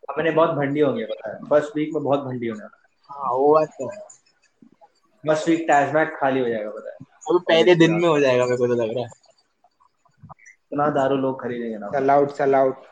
अपने 0.09 0.31
बहुत 0.31 0.49
भंडी 0.49 0.79
होंगे 0.79 1.05
पता 1.05 1.29
है। 1.29 1.39
फ़र्स्ट 1.49 1.75
वीक 1.75 1.93
में 1.93 2.03
बहुत 2.03 2.19
भंडी 2.19 2.47
होने 2.47 2.63
वाला 2.63 3.19
हाँ। 3.19 3.33
वो 3.33 3.53
बात 3.53 3.69
तो 3.79 3.89
है। 3.89 3.99
फ़र्स्ट 5.23 5.49
वीक 5.49 5.59
टैजमैक 5.67 6.15
खाली 6.19 6.39
हो 6.39 6.47
जाएगा 6.49 6.69
पता 6.69 6.89
है। 6.89 6.97
अभी 7.29 7.39
पहले 7.47 7.75
दिन 7.75 7.91
में 7.93 8.07
हो 8.09 8.19
जाएगा 8.19 8.45
मेरे 8.45 8.57
को 8.57 8.67
तो 8.67 8.73
लग 8.73 8.93
रहा 8.95 9.03
है। 9.03 9.09
इतना 10.71 10.87
दारू 10.89 11.15
लोग 11.17 11.41
खरीदेंगे 11.41 11.77
ना। 11.77 11.89
चल 11.89 12.09
आउट 12.09 12.31
चल 12.31 12.55
आउट 12.55 12.85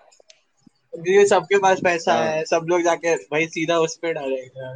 क्योंकि 0.93 1.25
सबके 1.27 1.57
पास 1.57 1.79
पैसा 1.83 2.13
हाँ। 2.13 2.23
है 2.23 2.43
सब 2.45 2.65
लोग 2.69 2.81
जाके 2.81 3.15
भाई 3.25 3.47
सीधा 3.47 3.77
उस 3.79 3.95
पे 3.97 4.13
डालेंगे। 4.13 4.71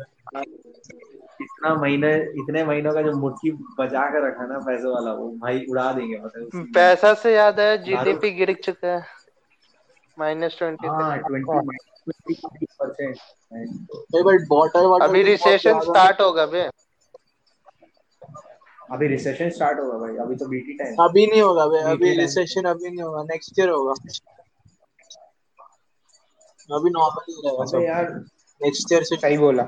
इतना 1.44 1.74
महीने 1.76 2.14
इतने 2.40 2.64
महीनों 2.64 2.94
का 2.94 3.02
जो 3.02 3.12
मुट्ठी 3.18 3.52
बचा 3.80 4.10
कर 4.12 4.26
रखा 4.28 4.46
ना 4.46 4.60
पैसे 4.60 4.88
वाला 4.88 5.14
वो 5.14 5.30
भाई 5.38 5.66
उड़ा 5.70 5.92
देंगे 5.94 6.18
पता 6.18 6.40
है 6.40 6.46
उसी 6.46 6.58
में। 6.58 6.72
पैसा 6.74 7.14
से 7.14 7.34
याद 7.36 7.60
है 7.60 7.78
जीडीपी 7.84 8.32
गिर 8.32 8.54
चुका 8.64 8.88
है। 8.88 9.02
माइनस 10.18 10.56
ट्वेंटी 10.58 10.88
हाँ 10.88 11.18
परसेंट 12.80 13.18
बट 14.16 14.48
वाटर 14.52 14.86
अभी 15.02 15.24
रिसेशन 15.24 15.80
स्टार्ट 15.82 16.22
होगा 16.22 16.46
बे 16.48 16.68
अभी 18.92 19.08
रिसेशन 19.08 19.50
स्टार्ट 19.50 19.80
होगा 19.80 19.98
भाई 19.98 20.16
अभी 20.18 20.36
तो 20.36 20.48
बीटी 20.48 20.74
टाइम 20.78 20.96
अभी 21.02 21.26
नहीं 21.28 21.42
होगा 21.42 21.66
भाई 21.68 21.82
अभी 21.92 22.12
रिसेशन 22.18 22.70
अभी 22.70 22.90
नहीं 22.90 23.04
होगा 23.04 23.24
नेक्स्ट 23.24 23.60
ईयर 23.60 23.70
होगा। 23.70 23.94
अभी 26.70 26.90
नॉर्मल 26.90 27.24
ही 27.30 27.42
रहेगा 27.42 27.66
सब 27.66 27.82
यार 27.82 28.12
नेक्स्ट 28.62 28.92
ईयर 28.92 29.04
से 29.04 29.16
सही 29.18 29.38
बोला। 29.38 29.68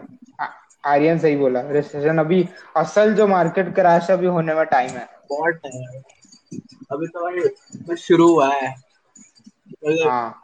आर्यन 0.83 1.19
सही 1.19 1.35
बोला 1.35 1.61
रिसेशन 1.71 2.17
अभी 2.19 2.43
असल 2.77 3.13
जो 3.15 3.27
मार्केट 3.27 3.73
क्रैश 3.75 4.09
अभी 4.11 4.27
होने 4.27 4.53
में 4.55 4.65
टाइम 4.67 4.89
है। 4.91 5.05
बहुत 5.29 5.55
टाइम 5.63 5.81
है 5.85 6.01
अभी 6.91 7.07
तो 7.07 7.23
भाई 7.23 7.49
बस 7.87 7.99
शुरू 7.99 8.29
हुआ 8.29 8.53
है। 8.53 8.73
हाँ। 9.85 10.41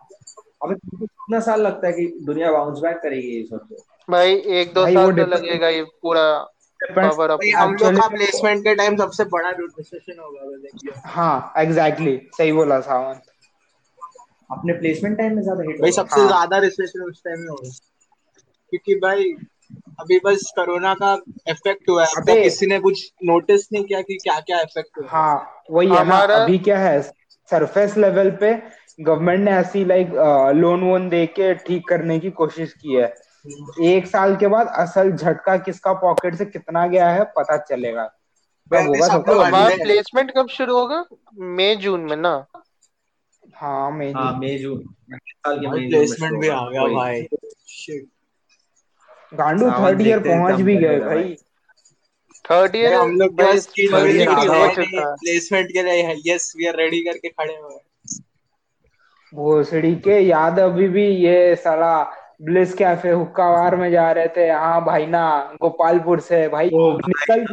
अबे 0.64 0.76
कितना 0.76 1.40
साल 1.40 1.62
लगता 1.62 1.88
है 1.88 1.94
कि 1.94 2.06
दुनिया 2.26 2.52
बाउंस 2.52 2.80
बैक 2.80 2.98
करेगी 2.98 3.28
ये 3.28 3.44
सब 3.44 3.68
भाई 4.10 4.34
एक 4.34 4.74
दो 4.74 4.82
भाई, 4.84 4.94
साल 4.94 5.12
तो 5.12 5.26
लगेगा 5.26 5.68
ये 5.70 5.84
पूरा 5.84 6.24
कवर 6.80 7.30
अप 7.30 7.40
हम 7.56 7.74
लोग 7.74 7.96
का 8.00 8.08
प्लेसमेंट 8.08 8.64
के 8.64 8.76
टाइम 8.76 8.98
सबसे 8.98 9.24
बड़ा 9.26 9.50
रिसेशन 9.50 10.20
होगा 10.20 11.10
हाँ 11.10 11.54
एग्जैक्टली 11.58 12.18
सही 12.38 12.52
बोला 12.52 12.80
सावन 12.80 13.20
अपने 14.52 14.74
प्लेसमेंट 14.74 15.18
टाइम 15.18 15.36
में 15.36 15.42
ज़्यादा 15.44 15.64
हिट 15.64 15.82
भाई 15.82 15.92
सबसे 15.92 16.20
हाँ। 16.20 16.28
ज़्यादा 16.28 16.58
रिसेशन 16.58 17.04
उस 17.04 17.22
टाइम 17.24 17.40
में 17.40 17.48
होगा। 17.48 17.70
क्योंकि 18.70 18.96
भाई 18.96 19.24
अभी 20.00 20.20
बस 20.26 20.52
कोरोना 20.56 20.94
का 20.94 21.14
इफ़ेक्ट 21.50 21.90
हुआ 21.90 22.06
है। 22.06 22.12
अबे- 22.18 22.44
किसी 22.44 22.66
ने 22.66 22.80
कुछ 22.80 23.12
नोटिस 23.24 23.68
नहीं 23.74 23.84
किया 23.84 24.02
कि 24.02 24.18
क्या 24.24 24.40
क्या 24.40 24.60
इफ़ेक्ट 24.62 24.98
हुआ 25.00 25.08
हाँ। 25.10 25.64
वही 25.72 25.88
है 25.88 25.94
ना 25.94 26.00
हमारा- 26.02 26.40
अभी 26.42 26.58
क्या 26.60 26.80
है 26.80 27.02
सरफेस 27.52 27.98
लेवल 27.98 28.32
पे 28.32 28.54
गवर्नमेंट 29.00 29.40
ने 29.40 29.52
ऐसी 29.52 29.84
लाइक 29.86 30.10
लोन 30.56 30.84
वोन 30.84 31.10
दे 31.10 31.26
के 31.30 31.54
ठीक 31.56 31.88
करने 31.88 32.20
की 32.20 32.30
कोशिश 32.32 32.74
की 32.74 32.96
है। 32.96 33.14
एक 33.86 34.08
साल 34.08 34.36
के 34.36 34.48
बाद 34.48 34.68
असल 34.78 35.12
झटका 35.12 35.58
किसका 35.60 35.94
पॉकेट 36.00 36.36
से 36.36 36.46
कितना 36.46 36.88
गया 36.88 37.10
है 37.10 37.24
पता 37.38 37.58
चलेगा। 37.66 38.10
प्लेसमेंट 39.78 40.32
कब 40.38 40.48
शुरू 40.50 40.78
होगा? 40.78 41.04
मई 41.56 41.76
जून 41.76 42.02
में 42.02 42.16
ना? 42.18 42.34
हाँ 43.56 43.92
मैं 43.92 44.12
हाँ 44.14 44.32
मई 44.40 44.58
जून। 44.58 44.84
मई 45.48 45.58
जून 45.62 45.88
प्लेसमेंट 45.90 46.40
भी 46.42 46.48
आ 46.50 46.62
गया 46.70 46.86
भाई। 46.88 47.22
गांडू 49.34 49.70
थर्ड 49.72 50.02
ईयर 50.02 50.20
पहुँच 50.20 50.62
भी 50.62 50.78
गए 50.78 51.00
भाई। 51.00 51.36
थर्ड 52.46 52.76
ईयर 52.76 52.94
हम 52.94 53.12
लोग 53.16 53.42
आधा 53.42 54.54
है 54.56 54.68
हो 54.68 54.84
है। 55.00 55.06
प्लेसमेंट 55.16 55.72
के 55.74 55.84
लिए 55.84 56.16
यस 56.26 56.52
वी 56.58 56.68
आर 56.68 56.76
रेडी 56.76 57.02
करके 57.02 57.30
खड़े 57.30 57.56
हुए 57.56 57.74
हैं। 57.74 57.82
भोसड़ी 59.34 59.96
के 59.96 60.20
याद 60.20 60.60
अभी 60.60 60.88
भी 60.88 61.06
ये 61.08 61.56
साला 61.56 61.94
ब्लिस 62.42 62.74
कैफ़े 62.74 63.12
हुक्का 63.12 63.50
बार 63.52 63.76
में 63.76 63.90
जा 63.92 64.12
रहे 64.12 64.28
थे। 64.28 64.50
हाँ 64.50 64.84
भाई 64.86 65.06
ना 65.06 65.24
गोपालपुर 65.62 66.20
से। 66.20 66.48
भाई 66.48 66.70
ओ 66.74 66.92
निकल 66.98 67.44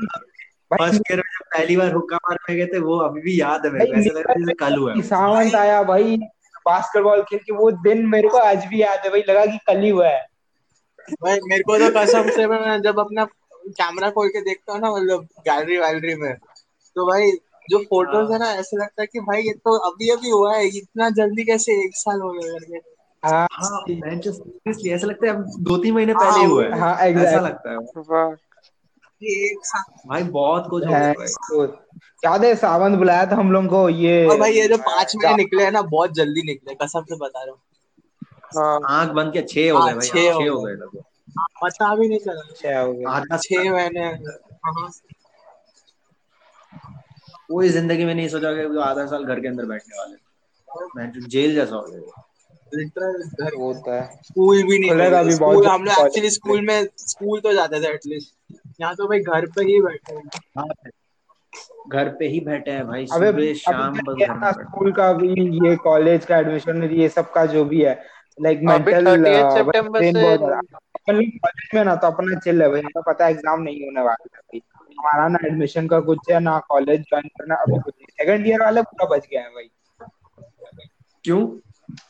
भाई 0.71 0.79
फ़र्स्ट 0.79 1.11
ईयर 1.11 1.19
में 1.19 1.31
जब 1.33 1.45
पहली 1.57 1.77
बार 1.77 1.93
हुक्का 1.93 2.17
मार 2.17 2.39
में 2.49 2.57
गए 2.59 2.67
थे 2.67 2.79
वो 2.79 2.99
अभी 2.99 3.21
भी 3.21 3.41
याद 3.41 3.67
है 3.67 3.73
मेरे 3.73 3.87
को। 3.87 3.93
ऐसा 3.93 4.11
लग 4.11 4.17
रहा 4.17 4.33
है 4.33 4.41
जैसे 4.41 4.55
कल 4.55 4.77
हुआ। 4.77 4.95
है 4.95 5.03
सावंत 5.03 5.55
आया 5.55 5.83
भाई 5.83 6.17
बास्केटबॉल 6.67 7.23
खेल 7.23 7.39
के 7.39 7.53
वो 7.53 7.71
दिन 7.83 8.07
मेरे 8.07 8.29
को 8.29 8.39
आज 8.39 8.65
भी 8.67 8.83
याद 8.83 9.01
है। 9.05 9.11
भाई 9.11 9.23
लगा 9.29 9.45
कि 9.47 9.59
कल 9.67 9.81
ही 9.81 9.89
हुआ 9.89 10.09
है। 10.09 10.27
भाई 11.23 11.39
मेरे 11.45 11.63
को 11.63 11.79
तो 11.79 11.91
कसम 11.97 12.29
से 12.31 12.47
मैं 12.47 12.81
जब 12.83 12.99
अपना 13.01 13.25
कैमरा 13.69 14.11
खोल 14.11 14.29
के 14.29 14.41
देखता 14.41 14.73
हूँ 14.73 14.81
ना 14.81 14.91
मतलब 14.91 15.29
गैलरी 15.49 15.79
वैलरी 15.79 16.15
में 16.15 16.35
तो 16.97 17.07
भाई 17.07 17.31
जो 17.69 17.79
फ़ोटोज़ 17.85 18.33
है 18.33 18.39
ना 18.39 18.51
ऐसा 18.53 18.77
लगता 18.77 19.03
है 19.03 19.07
कि 19.07 19.21
भाई 19.21 19.43
ये 19.43 19.53
तो 19.65 19.77
अभी 19.89 20.09
अभी 20.11 20.31
हुआ 20.31 20.55
है 20.57 20.67
इतना 20.79 21.11
जल्दी 21.11 21.45
कैसे 21.45 21.73
एक 21.85 21.97
साल 21.97 22.21
हो 22.21 22.31
गया 22.33 22.59
करके। 22.59 22.79
हाँ 23.23 23.47
हाँ 23.53 23.81
सीरियसली 23.81 24.91
ऐसा 24.91 25.07
लगता 25.07 25.27
है 25.27 25.63
दो 25.63 25.77
तीन 25.77 25.95
महीने 25.95 26.15
पहले 26.15 26.39
ही 26.41 26.45
हुआ 26.47 26.65
है। 26.65 26.79
हाँ 26.81 26.95
ऐसा 27.07 27.41
लगता 27.41 27.71
है। 27.71 27.77
वाह। 28.11 28.31
ये 29.23 29.31
एक 29.51 29.65
साल 29.67 29.83
भाई 30.09 30.23
बहुत 30.25 30.69
कुछ 30.71 30.85
हो 30.85 31.65
याद 32.25 32.45
है 32.45 32.55
सावंत 32.57 32.99
बुलाया 32.99 33.27
था 33.27 33.37
हम 33.37 33.53
लोग 33.53 33.67
को 33.67 33.89
ये 33.89 34.25
और 34.27 34.39
भाई 34.39 34.53
ये 34.53 34.69
जो 34.69 34.77
पाँच 34.79 35.15
महीने 35.17 35.35
निकले 35.37 35.65
हैं 35.65 35.73
ना 35.73 35.83
बहुत 35.89 36.15
जल्दी 36.15 36.43
निकले 36.43 36.75
कसम 36.75 37.03
से 37.03 37.17
बता 37.17 37.43
रहा 37.45 37.53
हूँ। 37.53 37.61
हाँ। 38.57 38.79
आँख 38.91 39.11
बंद 39.11 39.33
के 39.33 39.43
छह 39.43 39.71
हो 39.73 39.79
हाँ, 39.79 39.89
गए 39.89 39.95
भाई 39.95 40.07
छह 40.09 40.33
हो 40.33 40.41
छह 40.41 40.65
गए। 40.67 40.75
गए। 40.77 41.03
पता 41.63 41.95
भी 41.97 42.09
नहीं 42.09 42.19
चला 42.19 42.41
अच्छा 42.41 42.81
हो 42.81 43.09
आधा 43.11 43.37
छह 43.37 43.71
महीने 43.73 44.05
हाँ, 44.05 44.91
कोई 47.49 47.69
ज़िंदगी 47.71 48.05
में 48.05 48.15
नहीं 48.15 48.29
सोचा 48.29 48.53
कि 48.55 48.65
वो 48.67 48.81
आधा 48.83 49.07
साल 49.07 49.25
घर 49.25 49.41
के 49.41 49.49
अंदर 49.49 49.65
बैठने 49.67 49.99
वाले 49.99 50.17
मैं 50.97 51.11
जो 51.13 51.21
जेल 51.29 51.55
जैसा 51.55 51.77
हो 51.77 51.83
गया। 51.83 52.25
घर 52.73 53.55
होता 53.55 53.95
है। 53.95 54.21
स्कूल 54.25 54.63
भी 54.63 54.79
नहीं। 54.79 55.25
भी 55.25 55.33
स्कूल 55.35 55.67
हम 55.67 55.85
लोग 55.85 56.07
एक्चुअली 56.07 56.31
स्कूल 56.31 56.61
में 56.67 56.85
स्कूल 56.99 57.41
तो 57.41 57.53
जाते 57.55 57.81
थे 57.81 57.93
एटलीस्ट 57.95 58.35
यहाँ 58.81 58.95
तो 58.95 59.07
भाई 59.09 59.21
घर 59.21 59.47
पे 59.57 59.65
ही 59.65 59.81
बैठे 59.83 60.15
हैं। 60.15 60.23
हाँ, 60.59 60.67
घर 61.89 62.09
पे 62.19 62.27
ही 62.29 62.41
बैठे 62.41 62.71
हैं 62.71 62.87
भाई 62.87 63.07
अबे 63.13 63.55
सुबह 63.55 63.55
शाम 63.55 64.51
स्कूल 64.53 64.93
का 64.93 65.13
भी 65.13 65.33
ये 65.67 65.75
कॉलेज 65.85 66.25
का 66.25 66.39
एडमिशन 66.39 66.83
ये 66.93 67.09
सब 67.09 67.31
का 67.33 67.45
जो 67.47 67.65
भी 67.65 67.83
है 67.83 67.95
लाइक 68.39 68.61
मेंटल 68.65 69.25
सितंबर 69.55 70.03
से 70.03 70.27
अपन 70.33 71.21
कॉलेज 71.39 71.71
में 71.75 71.85
ना 71.85 71.95
तो 71.95 72.07
अपना 72.07 72.39
चिल 72.41 72.63
है 72.63 72.69
भाई। 72.69 72.81
हमें 72.81 73.03
पता 73.07 73.25
है 73.25 73.31
एग्ज़ाम 73.31 73.63
नहीं 73.63 73.81
होने 73.85 74.01
वाला 74.01 74.27
है 74.35 74.61
हमारा 74.99 75.29
ना 75.29 75.39
एडमिशन 75.47 75.87
का 75.89 76.01
कुछ 76.01 76.31
है 76.31 76.41
ना 76.41 76.59
कॉलेज 76.69 77.01
ज्वाइन 77.01 77.29
करना 77.29 77.55
अभी 77.55 77.79
कुछ 77.81 77.95
सेकंड 77.95 78.47
ईयर 78.47 78.63
वाले 78.63 78.83
पूरा 78.83 79.07
बच 79.07 79.27
गया 79.31 79.43
है 79.43 79.49
भाई। 79.49 79.71
क्यों? 81.25 81.47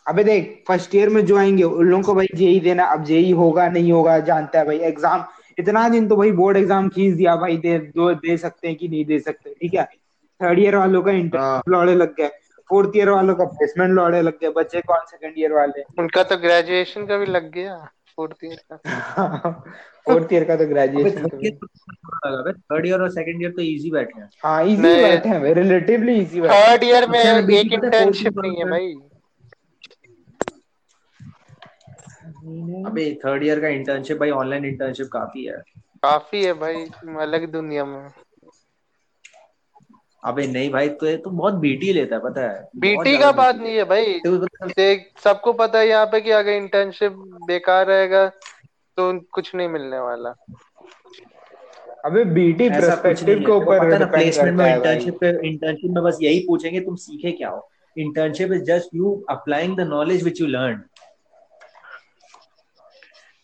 अबे 0.08 0.24
देख 0.24 0.64
फ़र्स्ट 0.68 0.94
ईयर 0.94 1.08
में 1.08 1.24
जो 1.26 1.36
आएँगे 1.38 1.62
उन 1.62 1.86
लोगों 1.86 2.02
को 2.02 2.14
भाई 2.14 2.26
जेई 2.34 2.60
देना 2.60 2.84
अब 2.84 3.04
जेई 3.04 3.30
होगा 3.32 3.68
नहीं 3.68 3.92
होगा 3.92 4.18
जानता 4.20 4.58
है 4.58 4.64
भाई। 4.66 4.78
एग्ज़ाम 4.88 5.24
इतना 5.58 5.88
दिन 5.88 6.08
तो 6.08 6.16
भाई 6.16 6.32
बोर्ड 6.32 6.56
एग्ज़ाम 6.56 6.88
खींच 6.88 7.14
दिया 7.16 7.36
भाई 7.36 7.56
दे 7.56 7.78
दो 7.78 8.12
दे 8.14 8.36
सकते 8.38 8.68
हैं 8.68 8.76
कि 8.76 8.88
नहीं 8.88 9.04
दे 9.04 9.18
सकते 9.20 9.54
ठीक 9.60 9.74
है? 9.74 9.84
थर्ड 10.40 10.58
ईयर 10.58 10.76
वालों 10.76 11.02
का 11.02 11.10
हाँ। 11.10 11.18
इंटर्नशिप 11.20 11.68
लौड़े 11.68 11.94
लग 11.94 12.14
गए। 12.14 12.28
फोर्थ 12.70 12.96
ईयर 12.96 13.10
वालों 13.10 13.34
का 13.34 13.44
प्लेसमेंट 13.44 13.92
लौड़े 13.92 14.20
लग 14.22 14.38
गए। 14.40 14.48
बच्चे 14.56 14.80
कौन 14.80 15.04
सेकंड 15.06 15.38
ईयर 15.38 15.52
वाले? 15.52 15.82
उनका 15.98 16.22
तो 16.22 16.36
ग्रेजुएशन 16.36 17.06
का 17.06 17.16
भी 17.16 17.26
लग 17.26 17.50
गया 17.52 17.76
फोर्थ 18.16 18.44
ईयर 18.44 18.60
का। 18.72 19.64
फोर्थ 20.08 20.32
ईयर 20.32 20.44
का 20.44 20.56
तो 20.56 20.66
ग्रेजुएशन 20.68 21.26
थर्ड 21.26 21.44
ईयर 21.44 21.58
लगा 22.28 22.52
थर्ड 22.52 22.86
ईयर 22.86 23.00
और 23.02 23.10
सेकंड 23.12 23.42
ईयर 23.42 23.50
तो 23.52 23.62
इजी 23.62 23.90
बैठे 23.90 24.20
हैं। 24.20 24.28
हाँ 24.44 24.64
इजी 24.64 24.94
बैठे 25.02 25.28
हैं 25.28 25.54
रिलेटिवली 25.54 26.14
इजी 26.20 26.40
बैठे 26.40 26.54
थर्ड 26.54 26.84
ईयर 26.84 27.08
में 27.10 27.20
एक 27.20 27.72
पता 27.74 27.96
है, 27.98 28.04
इंटर्नशिप 28.04 28.38
नहीं 28.38 28.56
है 28.58 28.64
भाई। 28.70 28.92
अबे 32.86 33.04
थर्ड 33.24 33.44
ईयर 33.44 33.60
का 33.60 33.68
इंटर्नशिप 33.70 34.18
भाई 34.18 34.30
ऑनलाइन 34.32 34.64
इंटर्नशिप 34.64 35.08
काफ़ी 35.12 35.44
है। 35.44 35.62
काफ़ी 36.02 36.44
है 36.44 36.52
भाई 36.54 36.84
अलग 37.20 37.50
दुनिया 37.52 37.84
में। 37.84 38.08
अबे 40.22 40.46
नहीं 40.46 40.70
भाई 40.70 40.88
तो 41.00 41.06
ये 41.06 41.16
तो 41.16 41.30
बहुत 41.30 41.54
बीटी 41.54 41.92
लेता 41.92 42.14
है 42.16 42.20
पता 42.22 42.42
है। 42.42 42.62
बीटी 42.76 43.16
का 43.18 43.30
बात 43.32 43.56
नहीं 43.56 43.76
है 43.76 43.84
भाई। 43.84 44.18
तो 44.20 44.36
देख 44.68 45.06
सबको 45.24 45.52
पता 45.52 45.78
है 45.78 45.88
यहाँ 45.88 46.06
पे 46.06 46.20
कि 46.20 46.30
अगर 46.30 46.52
इंटर्नशिप 46.52 47.12
बेकार 47.46 47.86
रहेगा 47.86 48.24
तो 48.98 49.12
कुछ 49.32 49.54
नहीं 49.54 49.68
मिलने 49.68 49.98
वाला। 49.98 50.30
अबे 52.04 52.24
बीटी 52.24 52.68
पर्सपेक्टिव 52.70 53.38
के 53.38 53.52
ऊपर 53.52 53.78
पता 53.78 53.98
ना 53.98 54.06
प्लेसमेंट 54.06 54.56
में 54.58 54.66
इंटर्नशिप 54.74 55.18
पे 55.20 55.28
इंटर्नशिप 55.48 55.90
में 55.90 56.02
बस 56.04 56.18
यही 56.22 56.38
पूछेंगे 56.46 56.80
तुम 56.80 56.94
सीखे 56.96 57.32
क्या 57.32 57.48
हो? 57.48 57.68
Internship 57.98 58.52
is 58.52 58.62
just 58.62 58.94
you 58.94 59.12
applying 59.30 59.76
the 59.76 59.80
knowledge 59.80 60.22
which 60.22 60.40
you 60.40 60.46
learn 60.46 60.82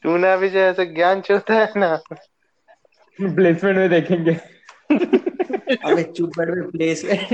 तूने 0.04 0.32
अभी 0.32 0.48
जो 0.48 0.58
ऐसे 0.58 0.86
ज्ञान 0.86 1.20
चोता 1.20 1.54
है 1.54 1.72
ना। 1.76 1.94
प्लेसमेंट 3.18 3.76
में 3.76 3.88
देखेंगे। 3.90 4.34
अबे 5.84 6.02
चुप 6.02 6.30
बैठ 6.38 6.48
में 6.48 6.70
प्लेसमेंट 6.70 7.32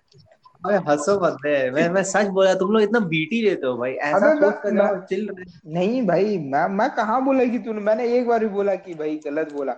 अबे 0.62 0.76
हंसो 0.88 1.18
मत 1.20 1.36
बे 1.42 1.52
मैं 1.70 1.88
मैं 1.90 2.02
सच 2.04 2.26
बोला 2.28 2.54
तुम 2.54 2.72
लोग 2.72 2.82
इतना 2.82 3.00
बीटी 3.12 3.42
देते 3.42 3.66
हो 3.66 3.76
भाई 3.76 3.92
ऐसा 4.08 4.30
पोस्ट 4.40 4.62
कर 4.62 4.74
जाओ 4.76 4.96
चिल 5.06 5.28
नहीं 5.76 6.02
भाई 6.06 6.36
मैं 6.52 6.66
मैं 6.76 6.88
कहाँ 6.90 7.24
बोला 7.24 7.44
कि 7.44 7.58
तूने? 7.58 7.80
मैंने 7.80 8.08
एक 8.18 8.26
बार 8.28 8.40
भी 8.40 8.48
बोला 8.48 8.74
कि 8.76 8.94
भाई 8.94 9.16
गलत 9.24 9.52
बोला। 9.52 9.72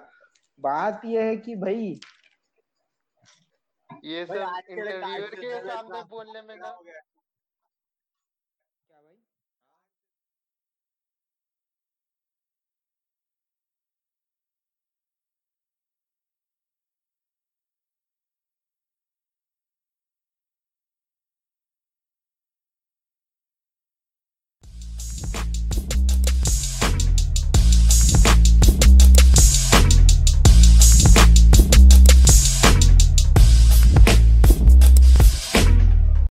बात 0.61 1.01
यह 1.05 1.25
है 1.25 1.37
कि 1.37 1.55
भाई 1.57 2.01
ये 4.05 4.25
सब 4.27 4.35
इंटरव्यूअर 4.71 5.35
के 5.35 5.59
सामने 5.61 6.03
बोलने 6.11 6.43
में 6.43 6.55
हो 6.55 6.61
ना। 6.63 6.71
गया। 6.87 7.01